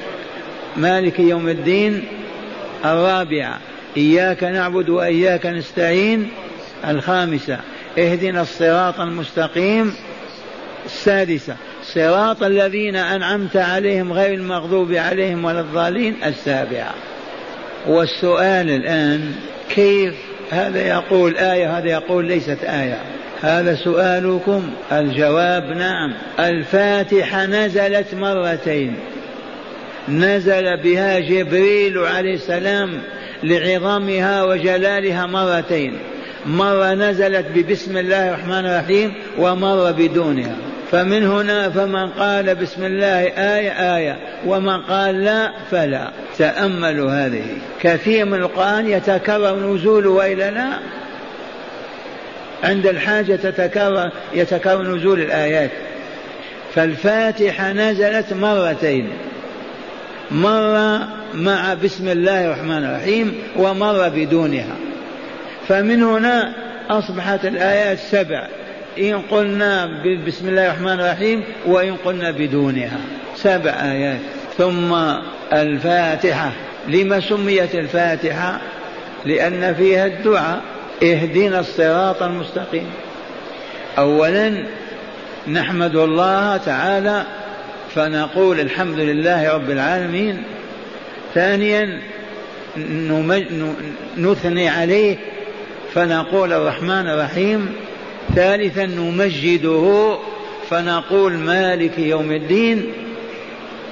مالك 0.77 1.21
يوم 1.21 1.49
الدين 1.49 2.05
الرابعة 2.85 3.59
إياك 3.97 4.45
نعبد 4.45 4.89
وإياك 4.89 5.47
نستعين. 5.47 6.31
الخامسة. 6.89 7.59
اهدنا 7.99 8.43
الصراط 8.43 9.01
المستقيم. 9.01 9.95
السادسة. 10.85 11.57
صراط 11.85 12.43
الذين 12.43 12.97
أنعمت 12.97 13.57
عليهم 13.57 14.13
غير 14.13 14.35
المغضوب 14.35 14.93
عليهم 14.93 15.45
ولا 15.45 15.61
الضالين. 15.61 16.17
السابعة 16.25 16.95
والسؤال 17.87 18.71
الآن 18.71 19.33
كيف 19.69 20.15
هذا 20.51 20.89
يقول 20.89 21.37
آية 21.37 21.79
هذا 21.79 21.91
يقول 21.91 22.25
ليست 22.25 22.65
آية. 22.65 23.16
هذا 23.47 23.75
سؤالكم. 23.75 24.71
الجواب 24.93 25.65
نعم. 25.65 26.13
الفاتحة 26.39 27.47
نزلت 27.47 28.15
مرتين. 28.15 28.95
نزل 30.09 30.77
بها 30.83 31.19
جبريل 31.19 31.99
عليه 31.99 32.35
السلام 32.35 32.91
لعظمها 33.43 34.43
وجلالها 34.43 35.27
مرتين. 35.27 35.99
مرة 36.47 36.95
نزلت 36.95 37.47
ببسم 37.55 37.97
الله 37.97 38.29
الرحمن 38.29 38.67
الرحيم 38.67 39.15
ومرة 39.39 39.91
بدونها. 39.91 40.57
فمن 40.93 41.27
هنا 41.27 41.71
فمن 41.71 42.11
قال 42.11 42.55
بسم 42.55 42.85
الله 42.85 43.23
آية 43.57 43.97
آية 43.97 44.17
ومن 44.47 44.81
قال 44.81 45.25
لا 45.25 45.53
فلا. 45.71 46.11
تأملوا 46.39 47.11
هذه. 47.11 47.45
كثير 47.83 48.25
من 48.25 48.35
القرآن 48.35 48.89
يتكرر 48.89 49.75
نزوله 49.75 50.11
وإلا 50.11 50.51
لا؟ 50.51 50.69
عند 52.65 52.87
الحاجة 52.87 53.37
تتكرر 53.37 54.11
يتكرر 54.35 54.97
نزول 54.97 55.21
الآيات. 55.21 55.71
فالفاتحة 56.75 57.73
نزلت 57.73 58.33
مرتين. 58.33 59.09
مرة 60.31 61.09
مع 61.35 61.75
بسم 61.75 62.09
الله 62.09 62.47
الرحمن 62.47 62.85
الرحيم 62.85 63.35
ومرة 63.57 64.09
بدونها. 64.09 64.77
فمن 65.69 66.03
هنا 66.03 66.53
أصبحت 66.91 67.45
الآيات 67.45 67.99
سبع. 67.99 68.49
إن 68.99 69.23
قلنا 69.31 69.87
بسم 70.27 70.49
الله 70.49 70.67
الرحمن 70.67 71.01
الرحيم 71.01 71.45
وإن 71.67 71.97
قلنا 71.97 72.31
بدونها. 72.31 72.99
سبع 73.37 73.71
آيات. 73.71 74.21
ثم 74.59 74.95
الفاتحة. 75.53 76.53
لما 76.89 77.21
سميت 77.21 77.75
الفاتحة؟ 77.75 78.61
لأن 79.25 79.75
فيها 79.75 80.07
الدعاء. 80.07 80.61
اهدنا 81.03 81.61
الصراط 81.61 82.23
المستقيم. 82.23 82.91
أولا 83.99 84.65
نحمد 85.49 85.97
الله 85.97 86.57
تعالى 86.57 87.25
فنقول 87.95 88.61
الحمد 88.61 88.99
لله 88.99 89.55
رب 89.55 89.71
العالمين. 89.71 90.43
ثانيا 91.35 92.01
نثني 94.17 94.69
عليه 94.69 95.17
فنقول 95.95 96.53
الرحمن 96.53 97.09
الرحيم. 97.09 97.73
ثالثا 98.35 98.87
نمجده 98.87 100.17
فنقول 100.71 101.33
مالك 101.33 101.99
يوم 101.99 102.33
الدين. 102.33 102.93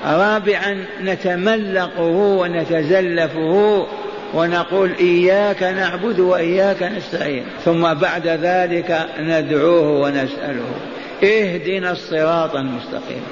رابعا 0.07 0.85
نتملقه 1.03 2.11
ونتزلفه 2.11 3.87
ونقول 4.35 4.91
إياك 5.01 5.63
نعبد 5.63 6.21
وإياك 6.21 6.83
نستعين 6.83 7.45
ثم 7.65 7.95
بعد 7.95 8.27
ذلك 8.27 9.07
ندعوه 9.19 10.01
ونسأله. 10.01 10.75
اهدنا 11.25 11.93
الصراط 11.93 12.57
المستقيم. 12.57 13.23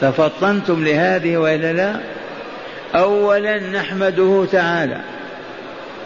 تفطنتم 0.00 0.84
لهذه 0.84 1.36
وإلا 1.36 1.72
لا؟ 1.72 2.00
أولا 2.94 3.60
نحمده 3.60 4.46
تعالى 4.52 5.00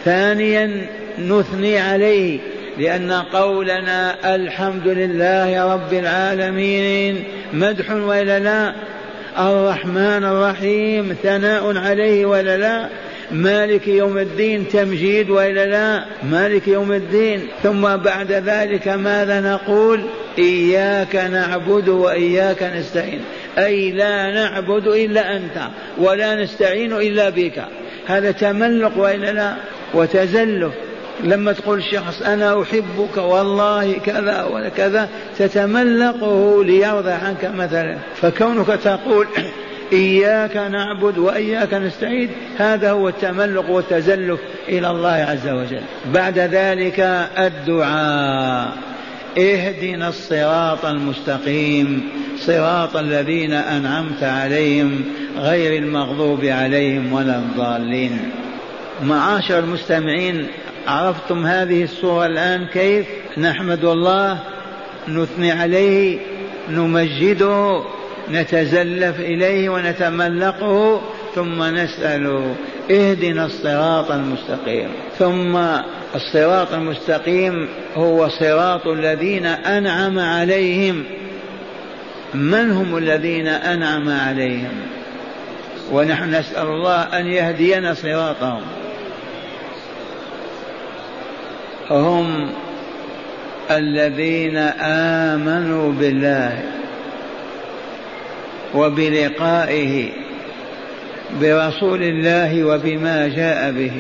ثانيا 0.04 0.86
نثني 1.18 1.78
عليه 1.78 2.38
لأن 2.78 3.12
قولنا 3.12 4.34
الحمد 4.34 4.88
لله 4.88 5.74
رب 5.74 5.92
العالمين 5.92 7.24
مدح 7.52 7.90
ولا 7.90 8.38
لا؟ 8.38 8.74
الرحمن 9.38 10.24
الرحيم 10.24 11.16
ثناء 11.22 11.76
عليه 11.76 12.26
ولا 12.26 12.56
لا؟ 12.56 12.88
مالك 13.32 13.88
يوم 13.88 14.18
الدين 14.18 14.68
تمجيد 14.68 15.30
وإلا 15.30 15.66
لا؟ 15.66 16.04
مالك 16.30 16.68
يوم 16.68 16.92
الدين. 16.92 17.48
ثم 17.62 17.96
بعد 17.96 18.32
ذلك 18.32 18.88
ماذا 18.88 19.40
نقول؟ 19.40 20.02
إياك 20.38 21.16
نعبد 21.16 21.88
وإياك 21.88 22.62
نستعين. 22.62 23.20
أي 23.58 23.90
لا 23.90 24.30
نعبد 24.30 24.86
إلا 24.86 25.36
أنت 25.36 25.68
ولا 25.98 26.42
نستعين 26.42 26.92
إلا 26.92 27.28
بك. 27.28 27.64
هذا 28.06 28.30
تملق 28.30 28.98
وإلا 28.98 29.32
لا؟ 29.32 29.54
وتزلف. 29.94 30.72
لما 31.24 31.52
تقول 31.52 31.78
الشخص 31.78 32.22
أنا 32.22 32.62
أحبك 32.62 33.16
والله 33.16 33.92
كذا 34.06 34.44
وكذا 34.44 35.08
تتملقه 35.38 36.64
ليرضى 36.64 37.10
عنك 37.10 37.50
مثلا. 37.54 37.96
فكونك 38.16 38.66
تقول 38.66 39.26
إياك 39.92 40.56
نعبد 40.56 41.18
وإياك 41.18 41.74
نستعين. 41.74 42.30
هذا 42.58 42.90
هو 42.90 43.08
التملق 43.08 43.70
والتزلف 43.70 44.40
إلى 44.68 44.90
الله 44.90 45.08
عز 45.08 45.48
وجل. 45.48 45.82
بعد 46.14 46.38
ذلك 46.38 47.00
الدعاء. 47.38 48.72
اهدنا 49.38 50.08
الصراط 50.08 50.84
المستقيم. 50.84 52.08
صراط 52.38 52.96
الذين 52.96 53.52
أنعمت 53.52 54.22
عليهم 54.22 55.04
غير 55.38 55.82
المغضوب 55.82 56.44
عليهم 56.44 57.12
ولا 57.12 57.38
الضالين. 57.38 58.30
معاشر 59.04 59.58
المستمعين 59.58 60.46
عرفتم 60.88 61.46
هذه 61.46 61.82
الصورة 61.82 62.26
الآن 62.26 62.66
كيف؟ 62.66 63.06
نحمد 63.38 63.84
الله 63.84 64.38
نثني 65.08 65.52
عليه 65.52 66.18
نمجده 66.70 67.82
نتزلف 68.30 69.20
إليه 69.20 69.68
ونتملقه 69.68 71.00
ثم 71.34 71.62
نسأله 71.62 72.54
اهدنا 72.90 73.46
الصراط 73.46 74.10
المستقيم. 74.10 74.88
ثم 75.18 75.56
الصراط 76.14 76.72
المستقيم 76.72 77.68
هو 77.96 78.28
صراط 78.28 78.86
الذين 78.86 79.46
أنعم 79.46 80.18
عليهم. 80.18 81.04
من 82.34 82.70
هم 82.70 82.96
الذين 82.96 83.48
أنعم 83.48 84.08
عليهم؟ 84.08 84.80
ونحن 85.92 86.34
نسأل 86.34 86.66
الله 86.66 87.02
أن 87.02 87.26
يهدينا 87.26 87.94
صراطهم. 87.94 88.62
هم 91.90 92.50
الذين 93.70 94.56
آمنوا 94.56 95.92
بالله. 95.92 96.81
وبلقائه 98.74 100.08
برسول 101.40 102.02
الله 102.02 102.64
وبما 102.64 103.28
جاء 103.28 103.70
به. 103.72 103.92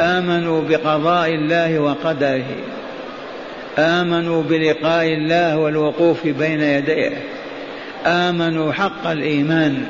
آمنوا 0.00 0.62
بقضاء 0.68 1.28
الله 1.28 1.78
وقدره. 1.78 2.44
آمنوا 3.78 4.42
بلقاء 4.42 5.04
الله 5.04 5.58
والوقوف 5.58 6.26
بين 6.26 6.60
يديه. 6.60 7.16
آمنوا 8.06 8.72
حق 8.72 9.06
الإيمان. 9.06 9.86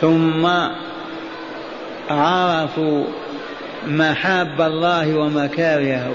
ثم 0.00 0.46
عرفوا 2.10 3.04
محاب 3.86 4.60
الله 4.60 5.18
ومكارهه. 5.18 6.14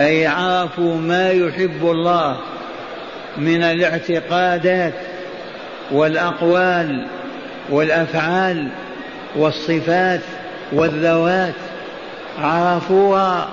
أي 0.00 0.26
عرفوا 0.26 0.94
ما 0.94 1.30
يحب 1.30 1.90
الله 1.90 2.36
من 3.38 3.62
الاعتقادات 3.62 4.94
والأقوال 5.90 7.06
والأفعال 7.70 8.68
والصفات 9.36 10.20
والذوات 10.72 11.54
عرفوها 12.38 13.48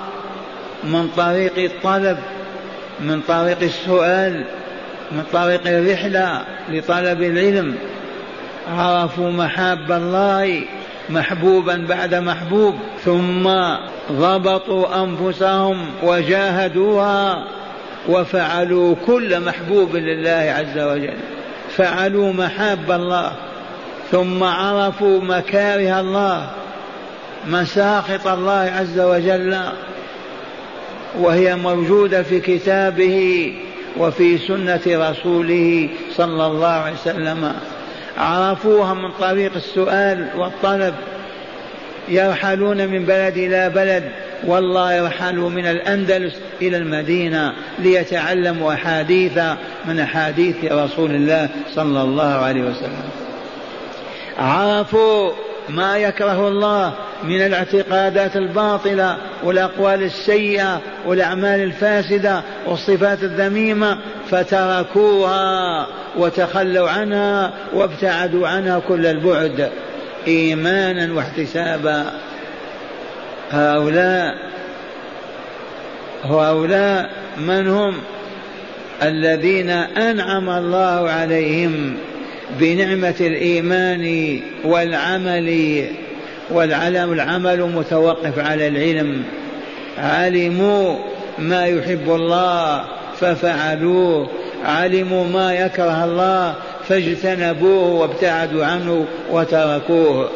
من 0.84 1.08
طريق 1.08 1.58
الطلب 1.58 2.18
من 3.00 3.22
طريق 3.22 3.62
السؤال 3.62 4.46
من 5.12 5.24
طريق 5.34 5.68
الرحلة 5.68 6.46
لطلب 6.70 7.22
العلم. 7.22 7.76
عرفوا 8.72 9.32
محاب 9.32 9.92
الله 9.92 10.62
محبوبا 11.10 11.86
بعد 11.90 12.16
محبوب 12.16 12.76
ثم 13.06 13.50
ضبطوا 14.12 15.04
أنفسهم 15.04 15.86
وجاهدوها. 16.04 17.44
وفعلوا 18.10 18.96
كل 19.06 19.40
محبوب 19.40 19.96
لله 19.96 20.56
عز 20.58 20.80
وجل. 20.80 21.18
فعلوا 21.78 22.34
محاب 22.34 22.92
الله 22.92 23.32
ثم 24.12 24.44
عرفوا 24.44 25.22
مكاره 25.22 26.00
الله 26.00 26.50
مساخط 27.48 28.28
الله 28.28 28.72
عز 28.80 29.00
وجل 29.00 29.58
وهي 31.20 31.56
موجودة 31.56 32.24
في 32.24 32.40
كتابه 32.40 33.54
وفي 33.98 34.38
سنة 34.38 34.82
رسوله 34.88 35.90
صلى 36.16 36.46
الله 36.48 36.68
عليه 36.68 36.94
وسلم. 36.94 37.54
عرفوها 38.18 38.94
من 38.94 39.12
طريق 39.12 39.52
السؤال 39.56 40.28
والطلب. 40.38 40.94
يرحلون 42.10 42.88
من 42.88 43.06
بلد 43.06 43.38
إلى 43.38 43.70
بلد. 43.70 44.12
والله 44.48 44.94
يرحلوا 44.94 45.50
من 45.50 45.66
الأندلس 45.66 46.34
إلى 46.62 46.78
المدينة 46.78 47.54
ليتعلموا 47.80 48.74
أحاديث 48.74 49.40
من 49.86 50.00
أحاديث 50.00 50.56
رسول 50.72 51.12
الله 51.12 51.50
صلى 51.76 52.02
الله 52.02 52.24
عليه 52.24 52.62
وسلم. 52.62 53.04
عرفوا 54.40 55.32
ما 55.70 55.98
يكره 55.98 56.48
الله 56.48 56.94
من 57.24 57.46
الاعتقادات 57.46 58.36
الباطلة 58.36 59.18
والأقوال 59.44 60.04
السيئة 60.04 60.82
والأعمال 61.06 61.60
الفاسدة 61.60 62.42
والصفات 62.68 63.24
الذميمة 63.24 63.98
فتركوها 64.32 65.88
وتخلوا 66.18 66.90
عنها 66.90 67.52
وابتعدوا 67.74 68.48
عنها 68.48 68.80
كل 68.80 69.06
البعد 69.06 69.70
إيمانا 70.28 71.14
واحتسابا. 71.14 72.06
هؤلاء 73.54 74.36
هؤلاء 76.24 77.10
من 77.38 77.68
هم 77.68 77.94
الذين 79.04 79.70
أنعم 79.70 80.50
الله 80.50 81.10
عليهم 81.10 81.96
بنعمة 82.60 83.16
الإيمان 83.22 84.40
والعمل 84.64 85.86
والعلم 86.52 87.14
العمل 87.14 87.62
متوقف 87.62 88.40
على 88.40 88.68
العلم. 88.68 89.24
علموا 89.98 90.96
ما 91.40 91.66
يحب 91.66 92.10
الله 92.10 92.84
ففعلوه. 93.20 94.30
علموا 94.66 95.28
ما 95.28 95.54
يكره 95.54 96.06
الله 96.06 96.56
فاجتنبوه 96.90 97.90
وابتعدوا 97.90 98.66
عنه 98.66 99.06
وتركوه. 99.32 100.30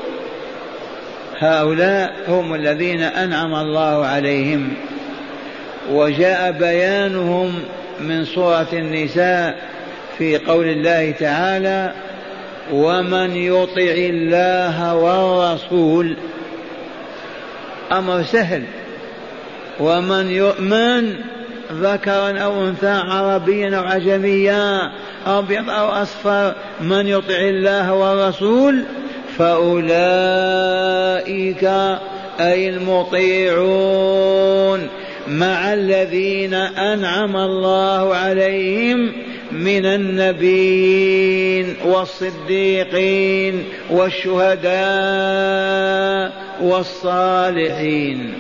هؤلاء 1.40 2.14
هم 2.28 2.54
الذين 2.54 3.02
أنعم 3.02 3.56
الله 3.56 4.06
عليهم. 4.06 4.74
وجاء 5.92 6.52
بيانهم 6.52 7.54
من 8.00 8.26
سورة 8.26 8.68
النساء 8.74 9.58
في 10.18 10.38
قول 10.38 10.68
الله 10.68 11.12
تعالى 11.12 11.94
ومن 12.72 13.36
يطع 13.36 13.96
الله 13.98 14.96
والرسول. 14.96 16.18
أمر 17.92 18.24
سهل. 18.24 18.64
ومن 19.80 20.32
يؤمن 20.32 21.16
ذكرا 21.72 22.40
أو 22.40 22.68
انثى 22.68 23.02
عربيا 23.08 23.78
أو 23.78 23.84
عجميا 23.84 24.92
ابيض 25.28 25.70
أو 25.70 25.88
اصفر 25.88 26.56
من 26.82 27.08
يطع 27.08 27.36
الله 27.40 27.94
والرسول 27.94 28.84
فأولئك 29.38 30.84
أي 32.40 32.70
المطيعون 32.70 34.08
مع 35.28 35.74
الذين 35.74 36.54
أنعم 36.54 37.38
الله 37.38 38.16
عليهم 38.16 39.12
من 39.52 39.86
النبيين 39.86 41.76
والصديقين 41.86 43.64
والشهداء 43.92 44.78
والصالحين. 46.62 48.34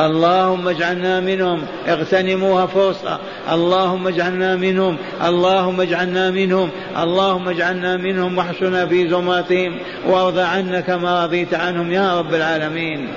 اللهم 0.00 0.68
اجعلنا 0.68 1.20
منهم. 1.20 1.62
اغتنموها 1.88 2.66
فرصة. 2.66 3.18
اللهم 3.52 4.06
اجعلنا 4.06 4.56
منهم. 4.56 4.96
اللهم 5.26 5.80
اجعلنا 5.80 6.30
منهم. 6.30 6.70
اللهم 7.02 7.48
اجعلنا 7.48 7.96
منهم. 7.96 8.38
واحشنا 8.38 8.86
في 8.86 9.08
زمرتهم. 9.08 9.78
وارض 10.06 10.38
عنا 10.38 10.80
كما 10.80 11.24
رضيت 11.24 11.54
عنهم 11.54 11.92
يا 11.92 12.18
رب 12.18 12.34
العالمين. 12.34 13.08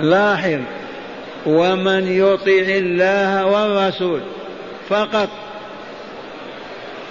لاحظ. 0.00 0.60
ومن 1.46 2.08
يطع 2.08 2.68
الله 2.68 3.46
والرسول 3.46 4.20
فقط. 4.88 5.28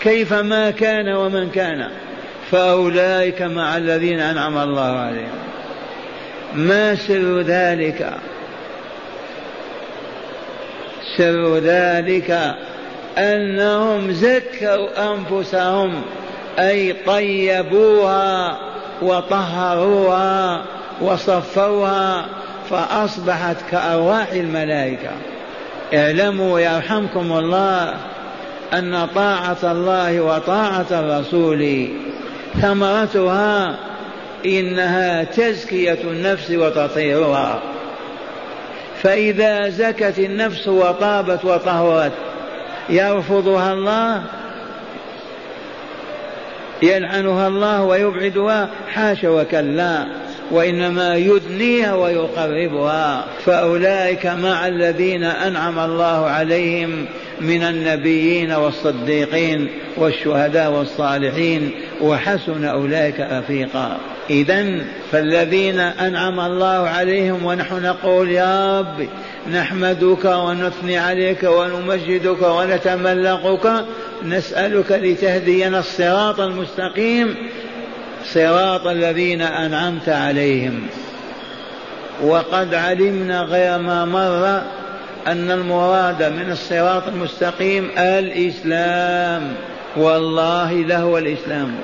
كيف 0.01 0.33
ما 0.33 0.71
كان 0.71 1.13
ومن 1.13 1.49
كان. 1.49 1.89
فأولئك 2.51 3.41
مع 3.41 3.77
الذين 3.77 4.19
أنعم 4.19 4.57
الله 4.57 4.91
عليهم. 4.91 5.52
ما 6.55 6.95
سر 6.95 7.41
ذلك؟ 7.41 8.13
سر 11.17 11.57
ذلك 11.57 12.55
أنهم 13.17 14.11
زكوا 14.11 15.13
أنفسهم 15.13 16.01
أي 16.59 16.93
طيبوها 16.93 18.57
وطهروها 19.01 20.61
وصفوها 21.01 22.25
فأصبحت 22.69 23.57
كأرواح 23.71 24.31
الملائكة. 24.31 25.11
اعلموا 25.93 26.59
يرحمكم 26.59 27.33
الله 27.33 27.93
أن 28.73 29.07
طاعة 29.15 29.57
الله 29.63 30.21
وطاعة 30.21 30.85
الرسول 30.91 31.87
ثمرتها 32.61 33.75
إنها 34.45 35.23
تزكية 35.23 35.99
النفس 36.03 36.51
وتطهيرها. 36.51 37.61
فإذا 39.01 39.69
زكت 39.69 40.19
النفس 40.19 40.67
وطابت 40.67 41.45
وطهرت 41.45 42.11
يرفضها 42.89 43.73
الله 43.73 44.23
يلعنها 46.81 47.47
الله 47.47 47.83
ويبعدها 47.83 48.69
حاشا 48.93 49.29
وكلا 49.29 50.05
وإنما 50.51 51.15
يدنيها 51.15 51.93
ويقربها. 51.95 53.25
فأولئك 53.45 54.25
مع 54.25 54.67
الذين 54.67 55.23
أنعم 55.23 55.79
الله 55.79 56.25
عليهم 56.25 57.05
من 57.41 57.63
النبيين 57.63 58.51
والصديقين 58.51 59.67
والشهداء 59.97 60.71
والصالحين 60.71 61.71
وحسن 62.01 62.65
أولئك 62.65 63.19
رفيقا. 63.19 63.97
إذا 64.29 64.65
فالذين 65.11 65.79
أنعم 65.79 66.39
الله 66.39 66.89
عليهم 66.89 67.45
ونحن 67.45 67.81
نقول 67.83 68.31
يا 68.31 68.79
رب 68.79 69.07
نحمدك 69.51 70.25
ونثني 70.25 70.97
عليك 70.97 71.43
ونمجدك 71.43 72.41
ونتملقك 72.41 73.85
نسألك 74.25 74.91
لتهدينا 74.91 75.79
الصراط 75.79 76.39
المستقيم 76.39 77.35
صراط 78.25 78.87
الذين 78.87 79.41
أنعمت 79.41 80.09
عليهم. 80.09 80.87
وقد 82.23 82.73
علمنا 82.73 83.41
غير 83.41 83.77
ما 83.77 84.05
مر 84.05 84.61
أن 85.27 85.51
المراد 85.51 86.23
من 86.23 86.51
الصراط 86.51 87.07
المستقيم 87.07 87.89
الإسلام. 87.97 89.53
والله 89.97 90.73
لهو 90.73 91.17
الإسلام. 91.17 91.75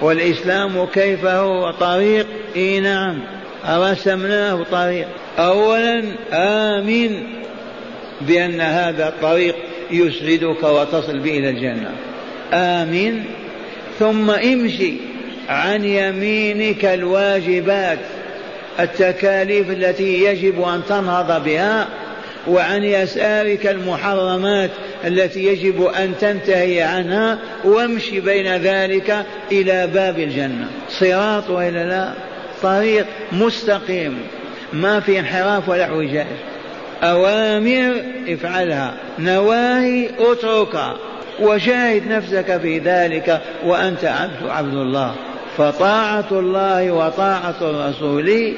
والإسلام 0.00 0.86
كيف 0.86 1.24
هو 1.24 1.70
طريق؟ 1.70 2.26
إي 2.56 2.80
نعم. 2.80 3.18
رسمناه 3.68 4.64
طريق. 4.72 5.06
أولا 5.38 6.02
آمن 6.32 7.22
بأن 8.20 8.60
هذا 8.60 9.08
الطريق 9.08 9.54
يسعدك 9.90 10.62
وتصل 10.62 11.18
به 11.18 11.38
إلى 11.38 11.50
الجنة. 11.50 11.90
آمن. 12.52 13.22
ثم 13.98 14.30
امشي 14.30 14.92
عن 15.48 15.84
يمينك 15.84 16.84
الواجبات 16.84 17.98
التكاليف 18.80 19.70
التي 19.70 20.24
يجب 20.24 20.62
أن 20.62 20.82
تنهض 20.88 21.44
بها 21.44 21.88
وعن 22.48 22.84
يسارك 22.84 23.66
المحرمات 23.66 24.70
التي 25.04 25.46
يجب 25.46 25.84
أن 25.84 26.12
تنتهي 26.20 26.82
عنها 26.82 27.38
وامشي 27.64 28.20
بين 28.20 28.56
ذلك 28.56 29.26
إلى 29.52 29.86
باب 29.86 30.18
الجنة. 30.18 30.68
صراط 30.88 31.50
وإلا 31.50 31.84
لا؟ 31.84 32.12
طريق 32.62 33.06
مستقيم. 33.32 34.18
ما 34.72 35.00
في 35.00 35.18
انحراف 35.18 35.68
ولا 35.68 35.84
اعوجاج 35.84 36.26
أوامر 37.02 38.02
افعلها. 38.28 38.94
نواهي 39.18 40.08
اتركها. 40.18 40.96
وشاهد 41.40 42.08
نفسك 42.08 42.60
في 42.62 42.78
ذلك 42.78 43.40
وأنت 43.64 44.04
عبد 44.04 44.48
عبد 44.48 44.74
الله. 44.74 45.14
فطاعة 45.56 46.28
الله 46.32 46.90
وطاعة 46.90 47.56
الرسول 47.60 48.54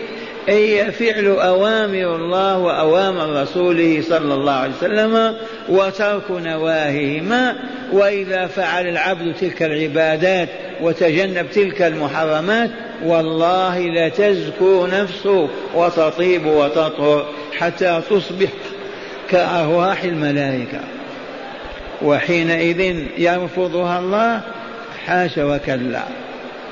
أي 0.49 0.93
فعل 0.93 1.27
أوامر 1.27 2.17
الله 2.17 2.59
وأوامر 2.59 3.43
رسوله 3.43 4.03
صلى 4.09 4.35
الله 4.35 4.53
عليه 4.53 4.73
وسلم 4.75 5.35
وترك 5.69 6.31
نواهيهما 6.31 7.57
وإذا 7.93 8.47
فعل 8.47 8.89
العبد 8.89 9.35
تلك 9.35 9.63
العبادات 9.63 10.49
وتجنب 10.81 11.51
تلك 11.51 11.83
المحرمات 11.83 12.71
والله 13.05 13.79
لتزكو 13.79 14.87
نفسه 14.87 15.49
وتطيب 15.75 16.47
وتطهر 16.47 17.27
حتى 17.59 18.03
تصبح 18.11 18.49
كأرواح 19.31 20.03
الملائكة. 20.03 20.81
وحينئذ 22.03 23.07
يرفضها 23.19 23.99
الله 23.99 24.41
حاش 25.07 25.39
وكلا. 25.39 26.03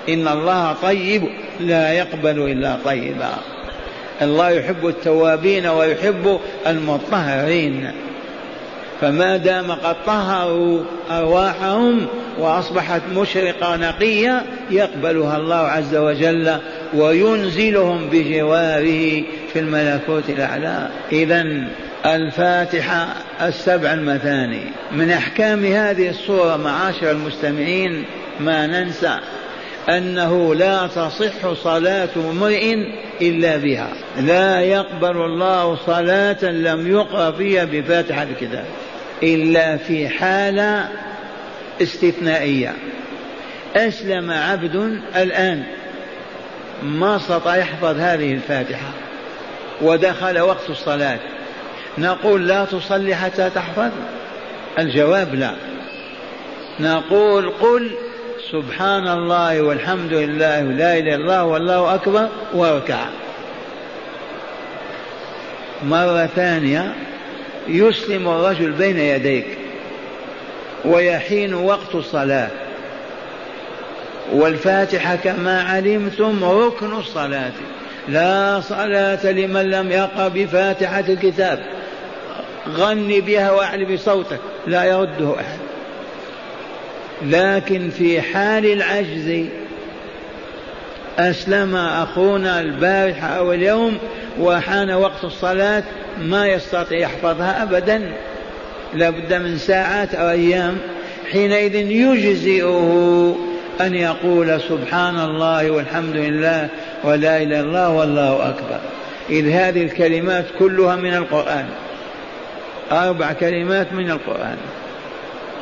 إن 0.08 0.28
الله 0.28 0.72
طيب 0.72 1.22
لا 1.60 1.92
يقبل 1.92 2.38
إلا 2.50 2.76
طيبا. 2.84 3.30
الله 4.22 4.50
يحب 4.50 4.86
التوابين 4.86 5.66
ويحب 5.66 6.40
المطهرين. 6.66 7.90
فما 9.00 9.36
دام 9.36 9.72
قد 9.72 9.96
طهروا 10.06 10.82
أرواحهم 11.10 12.06
وأصبحت 12.38 13.02
مشرقة 13.14 13.76
نقية 13.76 14.42
يقبلها 14.70 15.36
الله 15.36 15.56
عز 15.56 15.96
وجل 15.96 16.56
وينزلهم 16.94 18.08
بجواره 18.10 19.22
في 19.52 19.58
الملكوت 19.58 20.30
الأعلى. 20.30 20.88
إذا 21.12 21.46
الفاتحة 22.06 23.08
السبع 23.42 23.92
المثاني. 23.92 24.62
من 24.92 25.10
أحكام 25.10 25.64
هذه 25.64 26.10
الصورة 26.10 26.56
معاشر 26.56 27.10
المستمعين 27.10 28.04
ما 28.40 28.66
ننسى 28.66 29.18
أنه 29.88 30.54
لا 30.54 30.86
تصح 30.86 31.52
صلاة 31.52 32.08
امرئ 32.30 32.76
إلا 33.22 33.56
بها. 33.56 33.88
لا 34.20 34.60
يقبل 34.60 35.16
الله 35.16 35.76
صلاة 35.76 36.44
لم 36.44 36.90
يقرأ 36.90 37.30
فيها 37.30 37.64
بفاتحة 37.64 38.22
الكتاب. 38.22 38.64
إلا 39.22 39.76
في 39.76 40.08
حالة 40.08 40.88
استثنائية. 41.82 42.74
أسلم 43.76 44.30
عبد 44.30 44.74
الآن. 45.16 45.64
ما 46.82 47.16
استطاع 47.16 47.56
يحفظ 47.56 47.98
هذه 47.98 48.32
الفاتحة. 48.32 48.90
ودخل 49.82 50.40
وقت 50.40 50.70
الصلاة. 50.70 51.18
نقول 51.98 52.48
لا 52.48 52.64
تصلي 52.64 53.14
حتى 53.14 53.50
تحفظ؟ 53.50 53.90
الجواب 54.78 55.34
لا. 55.34 55.54
نقول 56.80 57.50
قل 57.50 57.90
سبحان 58.52 59.08
الله 59.08 59.62
والحمد 59.62 60.12
لله 60.12 60.60
لا 60.60 60.98
اله 60.98 60.98
الا 60.98 61.14
الله 61.14 61.44
والله 61.44 61.94
أكبر 61.94 62.28
واركع 62.54 63.04
مرة 65.84 66.26
ثانية 66.26 66.94
يسلم 67.68 68.28
الرجل 68.28 68.70
بين 68.72 68.98
يديك 68.98 69.46
ويحين 70.84 71.54
وقت 71.54 71.94
الصلاة. 71.94 72.48
والفاتحة 74.32 75.16
كما 75.16 75.62
علمتم 75.62 76.44
ركن 76.44 76.92
الصلاة. 76.98 77.52
لا 78.08 78.60
صلاة 78.60 79.32
لمن 79.32 79.70
لم 79.70 79.90
يقرأ 79.90 80.28
بفاتحة 80.28 81.04
الكتاب. 81.08 81.62
غني 82.68 83.20
بها 83.20 83.50
واعل 83.50 83.94
بصوتك. 83.94 84.40
لا 84.66 84.84
يرده 84.84 85.34
أحد. 85.40 85.69
لكن 87.22 87.90
في 87.90 88.22
حال 88.22 88.66
العجز 88.66 89.46
أسلم 91.18 91.76
أخونا 91.76 92.60
البارحة 92.60 93.26
أو 93.26 93.52
اليوم 93.52 93.98
وحان 94.40 94.90
وقت 94.90 95.24
الصلاة 95.24 95.82
ما 96.22 96.46
يستطيع 96.48 96.98
يحفظها 96.98 97.62
أبدا. 97.62 98.12
لابد 98.94 99.34
من 99.34 99.58
ساعات 99.58 100.14
أو 100.14 100.30
أيام 100.30 100.78
حينئذ 101.32 101.74
يجزئه 101.74 103.36
أن 103.80 103.94
يقول 103.94 104.60
سبحان 104.60 105.18
الله 105.18 105.70
والحمد 105.70 106.16
لله 106.16 106.68
ولا 107.04 107.42
إله 107.42 107.42
إلا 107.42 107.60
الله 107.60 107.90
والله 107.90 108.48
أكبر. 108.48 108.80
إذ 109.30 109.50
هذه 109.50 109.82
الكلمات 109.82 110.44
كلها 110.58 110.96
من 110.96 111.14
القرآن. 111.14 111.66
أربع 112.92 113.32
كلمات 113.32 113.92
من 113.92 114.10
القرآن. 114.10 114.56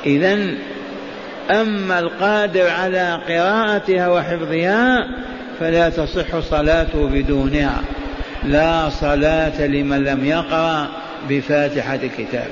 إذا 0.06 0.38
أما 1.50 1.98
القادر 1.98 2.70
على 2.70 3.20
قراءتها 3.28 4.08
وحفظها 4.08 5.08
فلا 5.60 5.88
تصح 5.88 6.40
صلاته 6.40 7.08
بدونها. 7.08 7.80
لا 8.44 8.88
صلاة 8.88 9.66
لمن 9.66 10.04
لم 10.04 10.24
يقرأ 10.24 10.88
بفاتحة 11.28 11.94
الكتاب. 12.02 12.48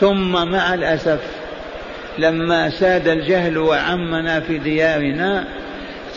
ثم 0.00 0.32
مع 0.32 0.74
الأسف 0.74 1.20
لما 2.18 2.70
ساد 2.70 3.08
الجهل 3.08 3.58
وعمنا 3.58 4.40
في 4.40 4.58
ديارنا 4.58 5.44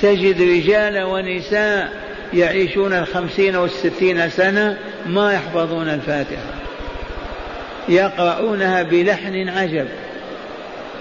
تجد 0.01 0.41
رجال 0.41 1.03
ونساء 1.03 1.89
يعيشون 2.33 2.93
الخمسين 2.93 3.55
والستين 3.55 4.29
سنة 4.29 4.77
ما 5.05 5.33
يحفظون 5.33 5.89
الفاتحة. 5.89 6.53
يقرؤونها 7.89 8.83
بلحن 8.83 9.49
عجب. 9.49 9.87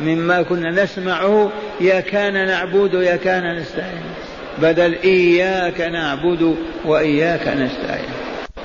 مما 0.03 0.43
كنا 0.43 0.85
نسمعه 0.85 1.53
يا 1.81 2.01
كان 2.01 2.47
نعبد 2.47 2.95
يا 2.95 3.17
كان 3.17 3.57
نستعين. 3.57 4.03
بدل 4.59 4.95
إياك 5.05 5.81
نعبد 5.81 6.57
وإياك 6.85 7.49
نستعين. 7.49 8.11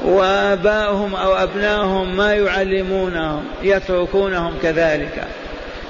وآباؤهم 0.06 1.15
أو 1.15 1.34
أبناؤهم 1.36 2.17
ما 2.17 2.34
يعلمونهم 2.34 3.45
يتركونهم 3.63 4.54
كذلك. 4.63 5.23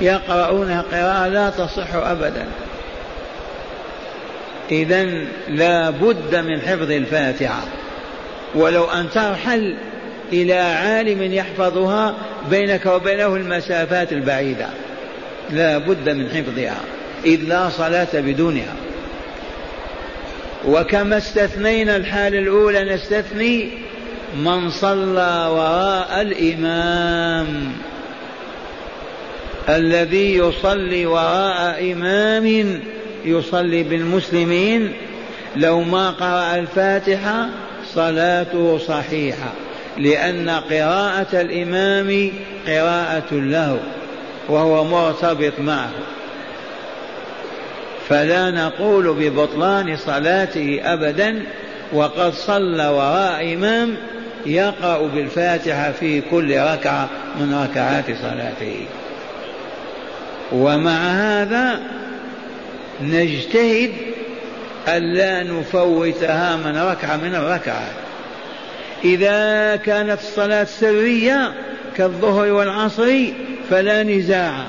يقرؤونها 0.01 0.81
قراءة 0.91 1.27
لا 1.27 1.49
تصح 1.49 1.95
أبدا. 1.95 2.45
إذا 4.71 5.03
لا 5.49 5.89
بد 5.89 6.35
من 6.35 6.61
حفظ 6.61 6.91
الفاتحة. 6.91 7.61
ولو 8.55 8.83
أن 8.83 9.09
ترحل 9.09 9.77
إلى 10.33 10.53
عالم 10.53 11.33
يحفظها 11.33 12.15
بينك 12.49 12.85
وبينه 12.85 13.35
المسافات 13.35 14.11
البعيدة. 14.11 14.67
لا 15.49 15.77
بد 15.77 16.09
من 16.09 16.29
حفظها 16.29 16.77
إذ 17.25 17.41
لا 17.41 17.69
صلاة 17.69 18.07
بدونها. 18.13 18.73
وكما 20.67 21.17
استثنينا 21.17 21.95
الحالة 21.95 22.39
الأولى 22.39 22.93
نستثني 22.95 23.69
من 24.37 24.69
صلى 24.69 25.47
وراء 25.51 26.21
الإمام. 26.21 27.71
الذي 29.69 30.35
يصلي 30.35 31.05
وراء 31.05 31.91
إمام 31.91 32.79
يصلي 33.25 33.83
بالمسلمين. 33.83 34.93
لو 35.55 35.81
ما 35.81 36.09
قرأ 36.09 36.55
الفاتحة 36.55 37.49
صلاته 37.93 38.77
صحيحة 38.77 39.53
لأن 39.97 40.49
قراءة 40.49 41.41
الإمام 41.41 42.31
قراءة 42.67 43.33
له. 43.33 43.79
وهو 44.49 44.83
مرتبط 44.83 45.59
معه. 45.59 45.89
فلا 48.09 48.51
نقول 48.51 49.13
ببطلان 49.13 49.97
صلاته 49.97 50.79
ابدا 50.83 51.43
وقد 51.93 52.33
صلى 52.33 52.87
وراء 52.87 53.53
إمام 53.53 53.95
يقرأ 54.45 55.07
بالفاتحة 55.07 55.91
في 55.91 56.21
كل 56.21 56.57
ركعة 56.57 57.09
من 57.39 57.67
ركعات 57.69 58.05
صلاته. 58.05 58.85
ومع 60.51 60.91
هذا 60.91 61.79
نجتهد 63.01 63.91
ألا 64.87 65.43
نفوتها 65.43 66.55
من 66.55 66.77
ركعة 66.77 67.17
من 67.17 67.35
الركعات 67.35 68.07
إذا 69.03 69.75
كانت 69.75 70.19
الصلاة 70.19 70.63
سرية 70.63 71.53
كالظهر 71.97 72.51
والعصر 72.51 73.13
فلا 73.69 74.03
نزاع. 74.03 74.65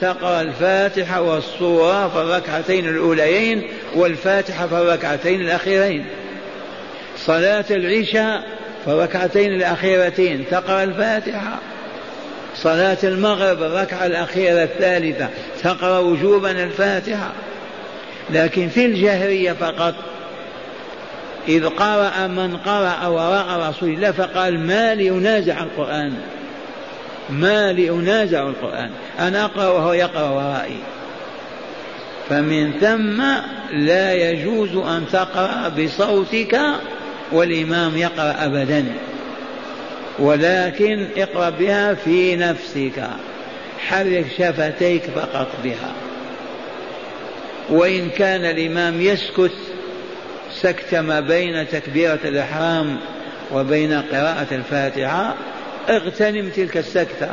تقرأ 0.00 0.40
الفاتحة 0.40 1.20
والصورة 1.20 2.08
في 2.08 2.16
الركعتين 2.16 2.88
الأوليين 2.88 3.62
والفاتحة 3.94 4.66
في 4.66 4.74
الركعتين 4.74 5.40
الأخيرين. 5.40 6.06
صلاة 7.16 7.64
العشاء 7.70 8.42
في 8.84 8.90
الركعتين 8.90 9.52
الأخيرتين. 9.52 10.44
تقرأ 10.50 10.82
الفاتحة 10.82 11.58
صلاة 12.56 12.98
المغرب 13.04 13.62
الركعة 13.62 14.06
الأخيرة 14.06 14.62
الثالثة. 14.62 15.28
تقرأ 15.62 15.98
وجوبا 15.98 16.50
الفاتحة. 16.50 17.32
لكن 18.30 18.68
في 18.68 18.86
الجهرية 18.86 19.52
فقط. 19.52 19.94
إذ 21.48 21.68
قرأ 21.68 22.26
من 22.26 22.56
قرأ 22.56 23.06
وراء 23.06 23.70
رسول 23.70 23.88
الله 23.88 24.10
فقال 24.10 24.60
ما 24.60 24.94
لي 24.94 25.10
أنازع 25.10 25.62
القرآن؟ 25.62 26.12
ما 27.30 27.72
لي 27.72 27.90
أنازع 27.90 28.42
القرآن. 28.42 28.90
أنا 29.18 29.44
أقرأ 29.44 29.68
وهو 29.68 29.92
يقرأ 29.92 30.28
ورائي. 30.28 30.78
فمن 32.28 32.72
ثم 32.72 33.22
لا 33.76 34.14
يجوز 34.14 34.76
أن 34.76 35.04
تقرأ 35.12 35.68
بصوتك 35.68 36.60
والإمام 37.32 37.96
يقرأ 37.96 38.34
أبدا. 38.38 38.84
ولكن 40.18 41.06
اقرأ 41.16 41.50
بها 41.50 41.94
في 41.94 42.36
نفسك. 42.36 43.08
حرك 43.88 44.26
شفتيك 44.38 45.02
فقط 45.02 45.48
بها. 45.64 45.92
وإن 47.70 48.10
كان 48.10 48.44
الإمام 48.44 49.00
يسكت 49.00 49.52
سكت 50.60 50.94
ما 50.94 51.20
بين 51.20 51.68
تكبيرة 51.68 52.18
الإحرام 52.24 52.96
وبين 53.52 53.92
قراءة 53.92 54.46
الفاتحة 54.52 55.34
اغتنم 55.88 56.48
تلك 56.48 56.76
السكتة. 56.76 57.28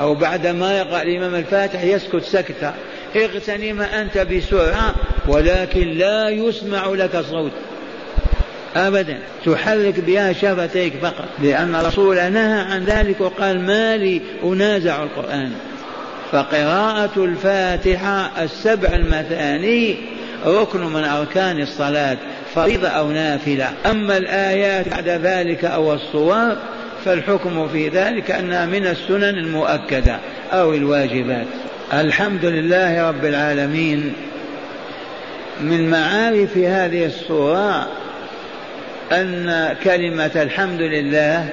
أو 0.00 0.14
بعد 0.14 0.46
ما 0.46 0.78
يقرأ 0.78 1.02
الإمام 1.02 1.34
الفاتح 1.34 1.82
يسكت 1.82 2.22
سكتة. 2.22 2.72
اغتنم 3.16 3.80
أنت 3.80 4.18
بسرعة 4.18 4.94
ولكن 5.28 5.88
لا 5.88 6.28
يسمع 6.28 6.86
لك 6.86 7.16
صوت. 7.30 7.52
أبدا. 8.76 9.18
تحرك 9.46 10.00
بها 10.00 10.32
شفتيك 10.32 10.92
فقط. 11.02 11.28
لأن 11.42 11.74
الرسول 11.74 12.16
نهى 12.16 12.60
عن 12.60 12.84
ذلك 12.84 13.20
وقال 13.20 13.60
ما 13.60 13.96
لي 13.96 14.20
أنازع 14.44 15.02
القرآن. 15.02 15.52
فقراءة 16.32 17.24
الفاتحة 17.24 18.44
السبع 18.44 18.88
المثاني 18.88 19.96
ركن 20.46 20.80
من 20.80 21.04
أركان 21.04 21.60
الصلاة 21.60 22.16
فريضة 22.54 22.88
أو 22.88 23.10
نافلة. 23.10 23.72
أما 23.90 24.16
الآيات 24.16 24.88
بعد 24.88 25.08
ذلك 25.08 25.64
أو 25.64 25.94
الصور 25.94 26.56
فالحكم 27.04 27.68
في 27.68 27.88
ذلك 27.88 28.30
أنها 28.30 28.66
من 28.66 28.86
السنن 28.86 29.24
المؤكدة 29.38 30.18
أو 30.52 30.74
الواجبات. 30.74 31.46
الحمد 31.92 32.44
لله 32.44 33.08
رب 33.08 33.24
العالمين. 33.24 34.12
من 35.60 35.90
معارف 35.90 36.56
هذه 36.56 37.06
الصورة 37.06 37.88
أن 39.12 39.76
كلمة 39.84 40.30
الحمد 40.36 40.80
لله 40.80 41.48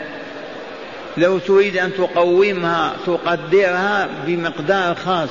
لو 1.18 1.38
تريد 1.38 1.78
أن 1.78 1.91
تقومها 1.97 2.93
تقدرها 3.06 4.08
بمقدار 4.26 4.95
خاص. 4.95 5.30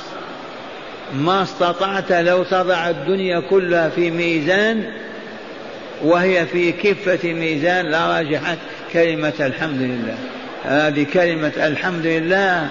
ما 1.13 1.43
استطعت 1.43 2.11
لو 2.11 2.43
تضع 2.43 2.89
الدنيا 2.89 3.39
كلها 3.39 3.89
في 3.89 4.11
ميزان 4.11 4.83
وهي 6.03 6.45
في 6.45 6.71
كفة 6.71 7.33
ميزان 7.33 7.85
لراجحت 7.85 8.57
كلمة 8.93 9.33
الحمد 9.39 9.81
لله. 9.81 10.17
هذه 10.63 11.05
كلمة 11.13 11.51
الحمد 11.57 12.05
لله 12.05 12.69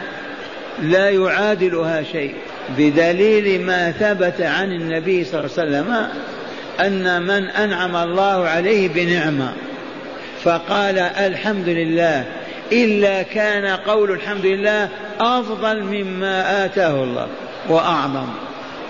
لا 0.83 1.11
يعادلها 1.11 2.03
شيء 2.03 2.35
بدليل 2.79 3.62
ما 3.62 3.91
ثبت 3.91 4.41
عن 4.41 4.72
النبي 4.72 5.24
صلى 5.24 5.41
الله 5.41 5.51
عليه 5.59 5.68
وسلم 5.68 6.09
أن 6.81 7.22
من 7.22 7.45
أنعم 7.49 7.97
الله 7.97 8.49
عليه 8.49 8.89
بنعمة. 8.89 9.53
فقال 10.45 10.99
الحمد 10.99 11.68
لله 11.68 12.24
إلا 12.72 13.22
كان 13.22 13.66
قول 13.66 14.11
الحمد 14.11 14.47
لله 14.47 14.89
أفضل 15.20 15.83
مما 15.83 16.64
آتاه 16.64 17.05
الله 17.05 17.26
وأعظم. 17.68 18.29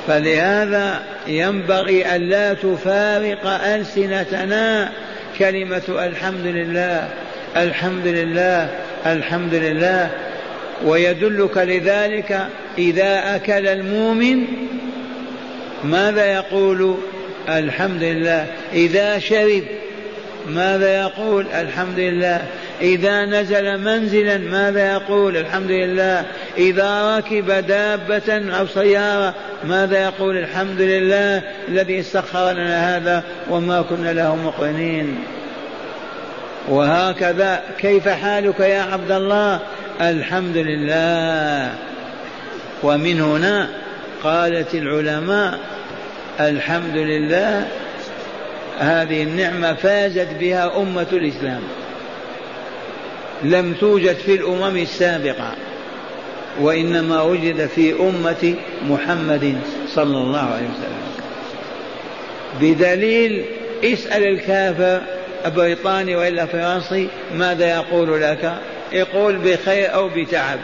فلهذا 0.08 1.02
ينبغي 1.26 2.16
ألا 2.16 2.54
تفارق 2.54 3.46
ألسنتنا 3.46 4.92
كلمة 5.38 5.82
الحمد 5.88 6.46
لله 6.46 7.08
الحمد 7.56 8.06
لله 8.06 8.68
الحمد 9.06 9.54
لله. 9.54 10.10
ويدلك 10.84 11.56
لذلك 11.56 12.46
إذا 12.78 13.36
أكل 13.36 13.68
المؤمن 13.68 14.44
ماذا 15.84 16.32
يقول؟ 16.32 16.96
الحمد 17.48 18.02
لله. 18.02 18.46
إذا 18.72 19.18
شرب 19.18 19.62
ماذا 20.46 21.00
يقول؟ 21.00 21.46
الحمد 21.60 21.98
لله. 21.98 22.46
إذا 22.80 23.24
نزل 23.24 23.78
منزلا 23.78 24.38
ماذا 24.38 24.92
يقول؟ 24.92 25.36
الحمد 25.36 25.70
لله. 25.70 26.24
إذا 26.58 27.16
ركب 27.16 27.50
دابة 27.66 28.58
أو 28.58 28.66
سيارة 28.66 29.34
ماذا 29.64 30.02
يقول؟ 30.02 30.38
الحمد 30.38 30.80
لله 30.80 31.42
الذي 31.68 32.02
سخر 32.02 32.52
لنا 32.52 32.96
هذا 32.96 33.22
وما 33.50 33.82
كنا 33.82 34.12
له 34.12 34.36
مقرنين. 34.36 35.18
وهكذا 36.68 37.62
كيف 37.78 38.08
حالك 38.08 38.60
يا 38.60 38.82
عبد 38.82 39.10
الله؟ 39.10 39.60
الحمد 40.00 40.56
لله. 40.56 41.74
ومن 42.82 43.20
هنا 43.20 43.68
قالت 44.22 44.74
العلماء 44.74 45.58
الحمد 46.40 46.96
لله 46.96 47.66
هذه 48.78 49.22
النعمة 49.22 49.74
فازت 49.74 50.28
بها 50.40 50.76
أمة 50.76 51.06
الإسلام. 51.12 51.62
لم 53.42 53.74
توجد 53.80 54.16
في 54.16 54.34
الأمم 54.34 54.76
السابقة 54.76 55.52
وإنما 56.60 57.22
وجد 57.22 57.66
في 57.66 57.92
أمة 58.00 58.54
محمد 58.88 59.58
صلى 59.94 60.16
الله 60.18 60.38
عليه 60.38 60.66
وسلم. 60.68 61.08
بدليل 62.60 63.44
اسأل 63.84 64.22
الكافر 64.22 65.00
بريطاني 65.46 66.16
وإلا 66.16 66.46
فرنسي 66.46 67.08
ماذا 67.34 67.74
يقول 67.74 68.22
لك؟ 68.22 68.54
يقول 68.92 69.36
بخير 69.36 69.94
أو 69.94 70.08
بتعب. 70.08 70.58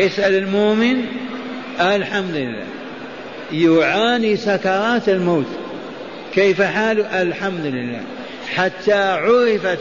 اسأل 0.00 0.34
المؤمن 0.34 1.04
الحمد 1.80 2.34
لله. 2.34 2.64
يعاني 3.52 4.36
سكرات 4.36 5.08
الموت. 5.08 5.46
كيف 6.34 6.62
حاله 6.62 7.22
الحمد 7.22 7.66
لله. 7.66 8.00
حتى 8.54 8.92
عرفت 8.92 9.78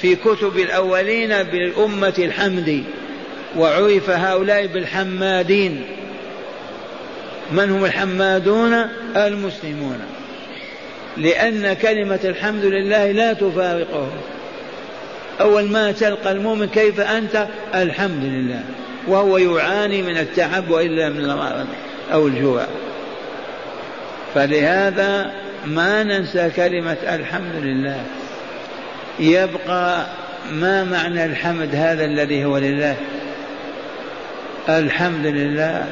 في 0.00 0.16
كتب 0.16 0.56
الأولين 0.56 1.42
بالأمة 1.42 2.14
الحمد 2.18 2.84
وعرف 3.56 4.10
هؤلاء 4.10 4.66
بالحمادين. 4.66 5.84
من 7.52 7.70
هم 7.70 7.84
الحمادون؟ 7.84 8.74
المسلمون. 9.16 9.98
لأن 11.16 11.72
كلمة 11.72 12.20
الحمد 12.24 12.64
لله 12.64 13.12
لا 13.12 13.32
تفارقه 13.32 14.08
أول 15.40 15.70
ما 15.70 15.92
تلقى 15.92 16.32
المؤمن 16.32 16.66
كيف 16.66 17.00
أنت؟ 17.00 17.46
الحمد 17.74 18.24
لله. 18.24 18.60
وهو 19.08 19.38
يعاني 19.38 20.02
من 20.02 20.18
التعب 20.18 20.70
وإلا 20.70 21.08
من 21.08 21.24
المرض 21.24 21.66
أو 22.12 22.26
الجوع. 22.26 22.66
فلهذا 24.34 25.32
ما 25.66 26.02
ننسى 26.02 26.50
كلمة 26.56 26.96
الحمد 27.02 27.54
لله. 27.62 28.04
يبقى 29.20 30.06
ما 30.52 30.84
معنى 30.84 31.24
الحمد 31.24 31.74
هذا 31.74 32.04
الذي 32.04 32.44
هو 32.44 32.58
لله؟ 32.58 32.96
الحمد 34.68 35.26
لله 35.26 35.86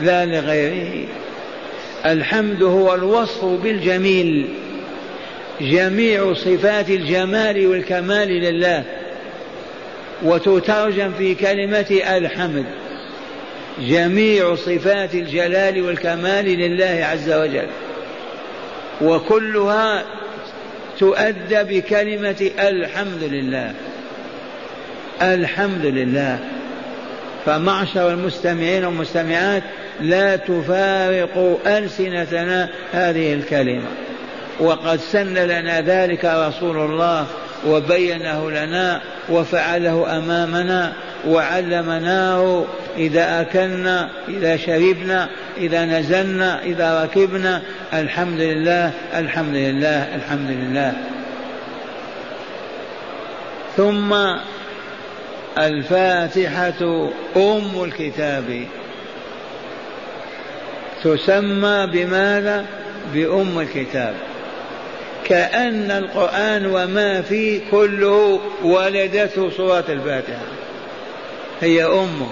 لا 0.00 0.26
لغيره. 0.26 1.08
الحمد 2.06 2.62
هو 2.62 2.94
الوصف 2.94 3.44
بالجميل 3.44 4.48
جميع 5.60 6.34
صفات 6.34 6.90
الجمال 6.90 7.66
والكمال 7.66 8.28
لله. 8.28 8.84
وتترجم 10.22 11.12
في 11.18 11.34
كلمة 11.34 12.00
الحمد 12.16 12.64
جميع 13.80 14.54
صفات 14.54 15.14
الجلال 15.14 15.82
والكمال 15.82 16.44
لله 16.44 17.06
عز 17.12 17.30
وجل. 17.30 17.66
وكلها 19.02 20.04
تؤدى 20.98 21.62
بكلمة 21.62 22.50
الحمد 22.58 23.22
لله. 23.22 23.72
الحمد 25.22 25.86
لله. 25.86 26.38
فمعشر 27.46 28.10
المستمعين 28.10 28.84
والمستمعات 28.84 29.62
لا 30.00 30.36
تفارقوا 30.36 31.56
ألسنتنا 31.66 32.68
هذه 32.92 33.34
الكلمة. 33.34 33.88
وقد 34.60 35.00
سن 35.00 35.34
لنا 35.34 35.80
ذلك 35.80 36.24
رسول 36.24 36.76
الله 36.76 37.26
وبينه 37.66 38.50
لنا 38.50 39.00
وفعله 39.28 40.16
أمامنا 40.18 40.92
وعلمناه 41.26 42.64
إذا 42.96 43.40
أكلنا 43.40 44.10
إذا 44.28 44.56
شربنا 44.56 45.28
إذا 45.56 45.84
نزلنا 45.84 46.62
إذا 46.62 47.02
ركبنا. 47.04 47.62
الحمد 47.94 48.40
لله 48.40 48.92
الحمد 49.14 49.54
لله 49.54 50.14
الحمد 50.14 50.50
لله. 50.50 50.92
ثم 53.76 54.14
الفاتحة 55.58 57.10
أم 57.36 57.84
الكتاب. 57.84 58.66
تسمى 61.04 61.86
بماذا؟ 61.92 62.64
بأم 63.14 63.60
الكتاب. 63.60 64.14
كأن 65.24 65.90
القرآن 65.90 66.66
وما 66.66 67.22
فيه 67.22 67.60
كله 67.70 68.40
ولدته 68.62 69.50
سورة 69.50 69.84
الفاتحة. 69.88 70.65
هي 71.60 71.84
أمه. 71.84 72.28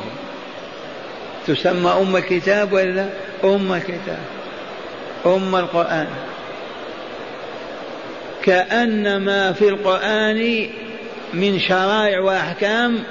تسمى 1.47 1.91
أم 1.91 2.17
الكتاب 2.17 2.73
ولا 2.73 3.07
أم 3.45 3.73
الكتاب. 3.73 4.19
أم 5.27 5.57
القرآن. 5.57 6.07
كأن 8.43 9.17
ما 9.17 9.53
في 9.53 9.69
القرآن 9.69 10.67
من 11.35 11.59
شرائع 11.59 12.21
وأحكام 12.21 13.03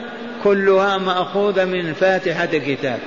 كلها 0.44 0.98
مأخوذة 0.98 1.66
من 1.66 1.94
فاتحة 1.94 2.50
الكتاب. 2.54 3.00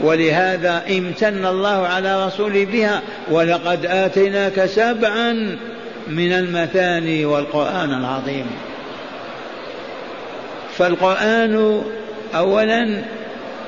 ولهذا 0.00 0.82
امتن 0.90 1.46
الله 1.46 1.86
على 1.86 2.26
رسوله 2.26 2.64
بها 2.64 3.02
ولقد 3.30 3.86
آتيناك 3.86 4.66
سبعا 4.66 5.58
من 6.08 6.32
المثاني 6.32 7.24
والقرآن 7.24 7.94
العظيم. 7.94 8.46
فالقرآن 10.78 11.82
أولا 12.34 13.02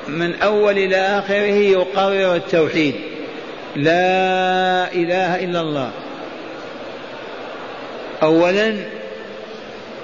من 0.07 0.35
أول 0.35 0.77
إلى 0.77 0.95
آخره 0.95 1.55
يقرر 1.55 2.35
التوحيد. 2.35 2.95
لا 3.75 4.93
إله 4.93 5.43
إلا 5.43 5.61
الله. 5.61 5.91
أولا 8.23 8.75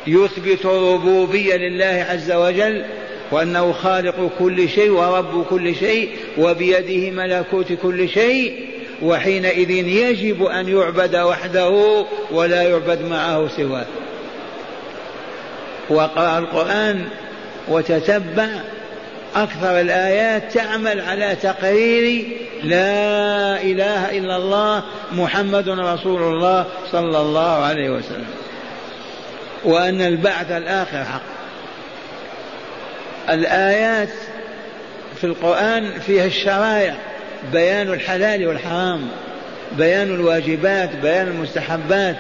يثبت 0.08 0.66
الربوبية 0.66 1.56
لله 1.56 2.06
عز 2.10 2.32
وجل 2.32 2.86
وأنه 3.32 3.72
خالق 3.72 4.30
كل 4.40 4.70
شيء 4.70 4.90
ورب 4.92 5.46
كل 5.50 5.76
شيء 5.76 6.10
وبيده 6.38 7.12
ملكوت 7.12 7.74
كل 7.74 8.10
شيء 8.10 8.68
وحينئذ 9.02 9.70
يجب 9.72 10.44
أن 10.44 10.68
يعبد 10.68 11.16
وحده 11.16 12.06
ولا 12.32 12.62
يعبد 12.62 13.02
معه 13.10 13.48
سواه. 13.48 13.86
وقرأ 15.92 16.40
القرآن 16.40 17.06
وتتبع 17.68 18.48
أكثر 19.36 19.80
الآيات 19.80 20.54
تعمل 20.54 21.02
على 21.02 21.36
تقرير 21.36 22.28
لا 22.64 23.62
إله 23.62 24.18
إلا 24.18 24.38
الله 24.38 24.84
محمد 25.12 25.70
رسول 25.70 26.22
الله 26.22 26.66
صلى 26.92 27.22
الله 27.22 27.64
عليه 27.66 27.90
وسلم. 27.90 28.28
وأن 29.64 30.02
البعث 30.02 30.52
الآخر 30.52 31.04
حق. 31.04 31.22
الآيات 33.30 34.10
في 35.16 35.24
القرآن 35.24 36.00
فيها 36.00 36.26
الشرائع 36.26 36.96
بيان 37.52 37.94
الحلال 37.94 38.48
والحرام 38.48 39.08
بيان 39.72 40.16
الواجبات 40.16 40.90
بيان 40.96 41.28
المستحبات. 41.28 42.16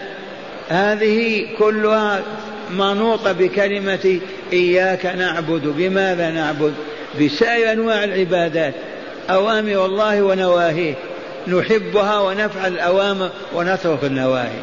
هذه 0.69 1.47
كلها 1.59 2.22
منوطة 2.78 3.32
بكلمة 3.32 4.19
إياك 4.53 5.05
نعبد 5.05 5.61
بماذا 5.65 6.32
نعبد؟ 6.32 6.74
بسائر 7.22 7.72
أنواع 7.72 8.03
العبادات 8.03 8.74
أوامر 9.30 9.86
الله 9.86 10.22
ونواهيه. 10.22 10.93
نحبها 11.47 12.19
ونفعل 12.19 12.74
الأوامر 12.74 13.30
ونترك 13.53 14.03
النواهي. 14.03 14.59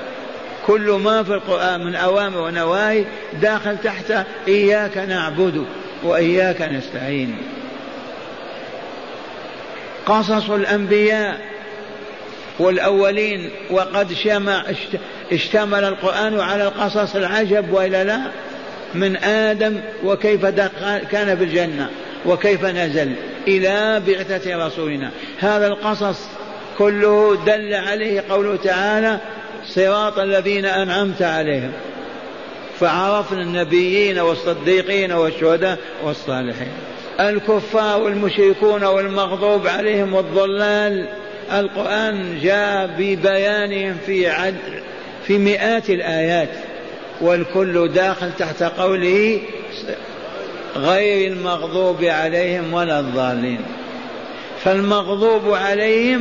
كل 0.66 0.90
ما 0.90 1.22
في 1.22 1.32
القرآن 1.32 1.84
من 1.84 1.94
أوامر 1.94 2.38
ونواهي 2.38 3.04
داخل 3.42 3.76
تحت 3.84 4.12
إياك 4.48 4.98
نعبد 4.98 5.64
وإياك 6.02 6.62
نستعين. 6.62 7.36
قصص 10.06 10.50
الأنبياء 10.50 11.57
والأولين 12.58 13.50
وقد 13.70 14.12
شمع 14.12 14.62
اشتمل 15.32 15.84
القرآن 15.84 16.40
على 16.40 16.64
القصص 16.64 17.16
العجب 17.16 17.72
وإلا 17.72 18.04
لا؟ 18.04 18.20
من 18.94 19.16
آدم 19.16 19.80
وكيف 20.04 20.46
كان 21.10 21.36
في 21.36 21.44
الجنة 21.44 21.90
وكيف 22.26 22.64
نزل 22.64 23.12
إلى 23.48 24.02
بعثة 24.06 24.66
رسولنا. 24.66 25.10
هذا 25.38 25.66
القصص 25.66 26.18
كله 26.78 27.38
دل 27.46 27.74
عليه 27.74 28.24
قوله 28.30 28.56
تعالى 28.56 29.18
صراط 29.66 30.18
الذين 30.18 30.64
أنعمت 30.64 31.22
عليهم. 31.22 31.72
فعرفنا 32.80 33.42
النبيين 33.42 34.18
والصديقين 34.18 35.12
والشهداء 35.12 35.78
والصالحين. 36.04 36.72
الكفار 37.20 38.02
والمشركون 38.02 38.84
والمغضوب 38.84 39.66
عليهم 39.66 40.14
والضلال 40.14 41.06
القرآن 41.52 42.38
جاء 42.42 42.86
ببيانهم 42.98 43.96
في 44.06 44.28
عد 44.28 44.54
في 45.26 45.38
مئات 45.38 45.90
الآيات 45.90 46.48
والكل 47.20 47.88
داخل 47.88 48.32
تحت 48.32 48.62
قوله 48.62 49.40
غير 50.76 51.32
المغضوب 51.32 52.04
عليهم 52.04 52.74
ولا 52.74 53.00
الضالين. 53.00 53.60
فالمغضوب 54.64 55.54
عليهم 55.54 56.20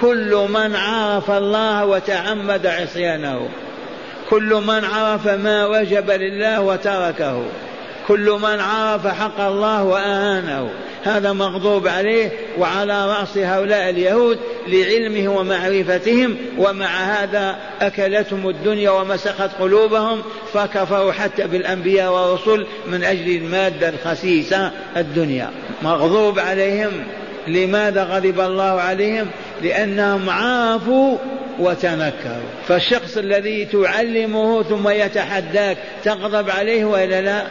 كل 0.00 0.46
من 0.50 0.76
عرف 0.76 1.30
الله 1.30 1.84
وتعمد 1.84 2.66
عصيانه. 2.66 3.48
كل 4.30 4.62
من 4.66 4.84
عرف 4.84 5.28
ما 5.28 5.66
وجب 5.66 6.10
لله 6.10 6.60
وتركه. 6.60 7.42
كل 8.08 8.38
من 8.42 8.60
عرف 8.60 9.06
حق 9.06 9.40
الله 9.40 9.84
وأهانه. 9.84 10.70
هذا 11.06 11.32
مغضوب 11.32 11.88
عليه 11.88 12.30
وعلى 12.58 13.06
رأس 13.06 13.38
هؤلاء 13.38 13.90
اليهود 13.90 14.38
لعلمه 14.66 15.36
ومعرفتهم 15.36 16.36
ومع 16.58 16.86
هذا 16.86 17.56
أكلتهم 17.80 18.48
الدنيا 18.48 18.90
ومسخت 18.90 19.50
قلوبهم 19.60 20.22
فكفروا 20.52 21.12
حتى 21.12 21.46
بالأنبياء 21.46 22.12
والرسل 22.12 22.66
من 22.86 23.04
أجل 23.04 23.36
المادة 23.36 23.88
الخسيسة 23.88 24.70
الدنيا. 24.96 25.50
مغضوب 25.82 26.38
عليهم. 26.38 26.92
لماذا 27.48 28.04
غضب 28.04 28.40
الله 28.40 28.80
عليهم؟ 28.80 29.26
لأنهم 29.62 30.30
عرفوا 30.30 31.18
وتنكروا 31.58 32.50
فالشخص 32.68 33.16
الذي 33.16 33.64
تعلمه 33.64 34.62
ثم 34.62 34.88
يتحداك 34.88 35.78
تغضب 36.04 36.50
عليه 36.50 36.84
وإلا 36.84 37.22
لا؟ 37.22 37.46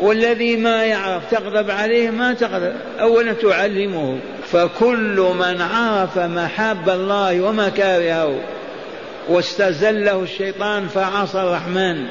والذي 0.00 0.56
ما 0.56 0.84
يعرف 0.84 1.22
تغضب 1.30 1.70
عليه 1.70 2.10
ما 2.10 2.34
تغضب. 2.34 2.72
اولا 3.00 3.32
تعلمه. 3.32 4.18
فكل 4.52 5.32
من 5.38 5.60
عرف 5.60 6.18
محاب 6.18 6.90
الله 6.90 7.40
ومكارهه 7.40 8.40
واستزله 9.28 10.22
الشيطان 10.22 10.88
فعصى 10.88 11.42
الرحمن 11.42 12.06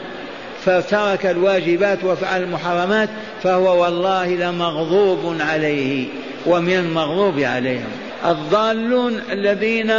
فترك 0.66 1.26
الواجبات 1.26 2.04
وفعل 2.04 2.44
المحرمات 2.44 3.10
فهو 3.44 3.84
والله 3.84 4.28
لمغضوب 4.28 5.38
عليه 5.40 6.08
ومن 6.46 6.76
المغضوب 6.76 7.40
عليهم. 7.40 7.90
الضالون 8.26 9.22
الذين 9.32 9.94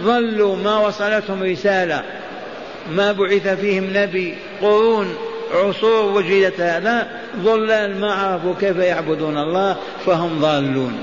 ضلوا 0.00 0.56
ما 0.56 0.78
وصلتهم 0.78 1.42
رسالة 1.42 2.02
ما 2.90 3.12
بعث 3.12 3.48
فيهم 3.48 3.90
نبي 3.92 4.34
قرون 4.62 5.14
عصور 5.54 6.16
وجدت 6.16 6.60
هذا 6.60 7.06
ضلال 7.36 8.00
ما 8.00 8.12
عرفوا 8.12 8.54
كيف 8.60 8.76
يعبدون 8.76 9.38
الله 9.38 9.76
فهم 10.06 10.38
ضالون. 10.40 10.98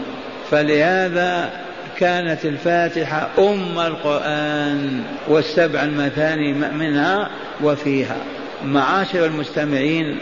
فلهذا 0.51 1.49
كانت 1.97 2.45
الفاتحة 2.45 3.29
أم 3.39 3.79
القرآن 3.79 5.03
والسبع 5.27 5.83
المثاني 5.83 6.53
منها 6.53 7.29
وفيها. 7.63 8.17
معاشر 8.65 9.25
المستمعين 9.25 10.19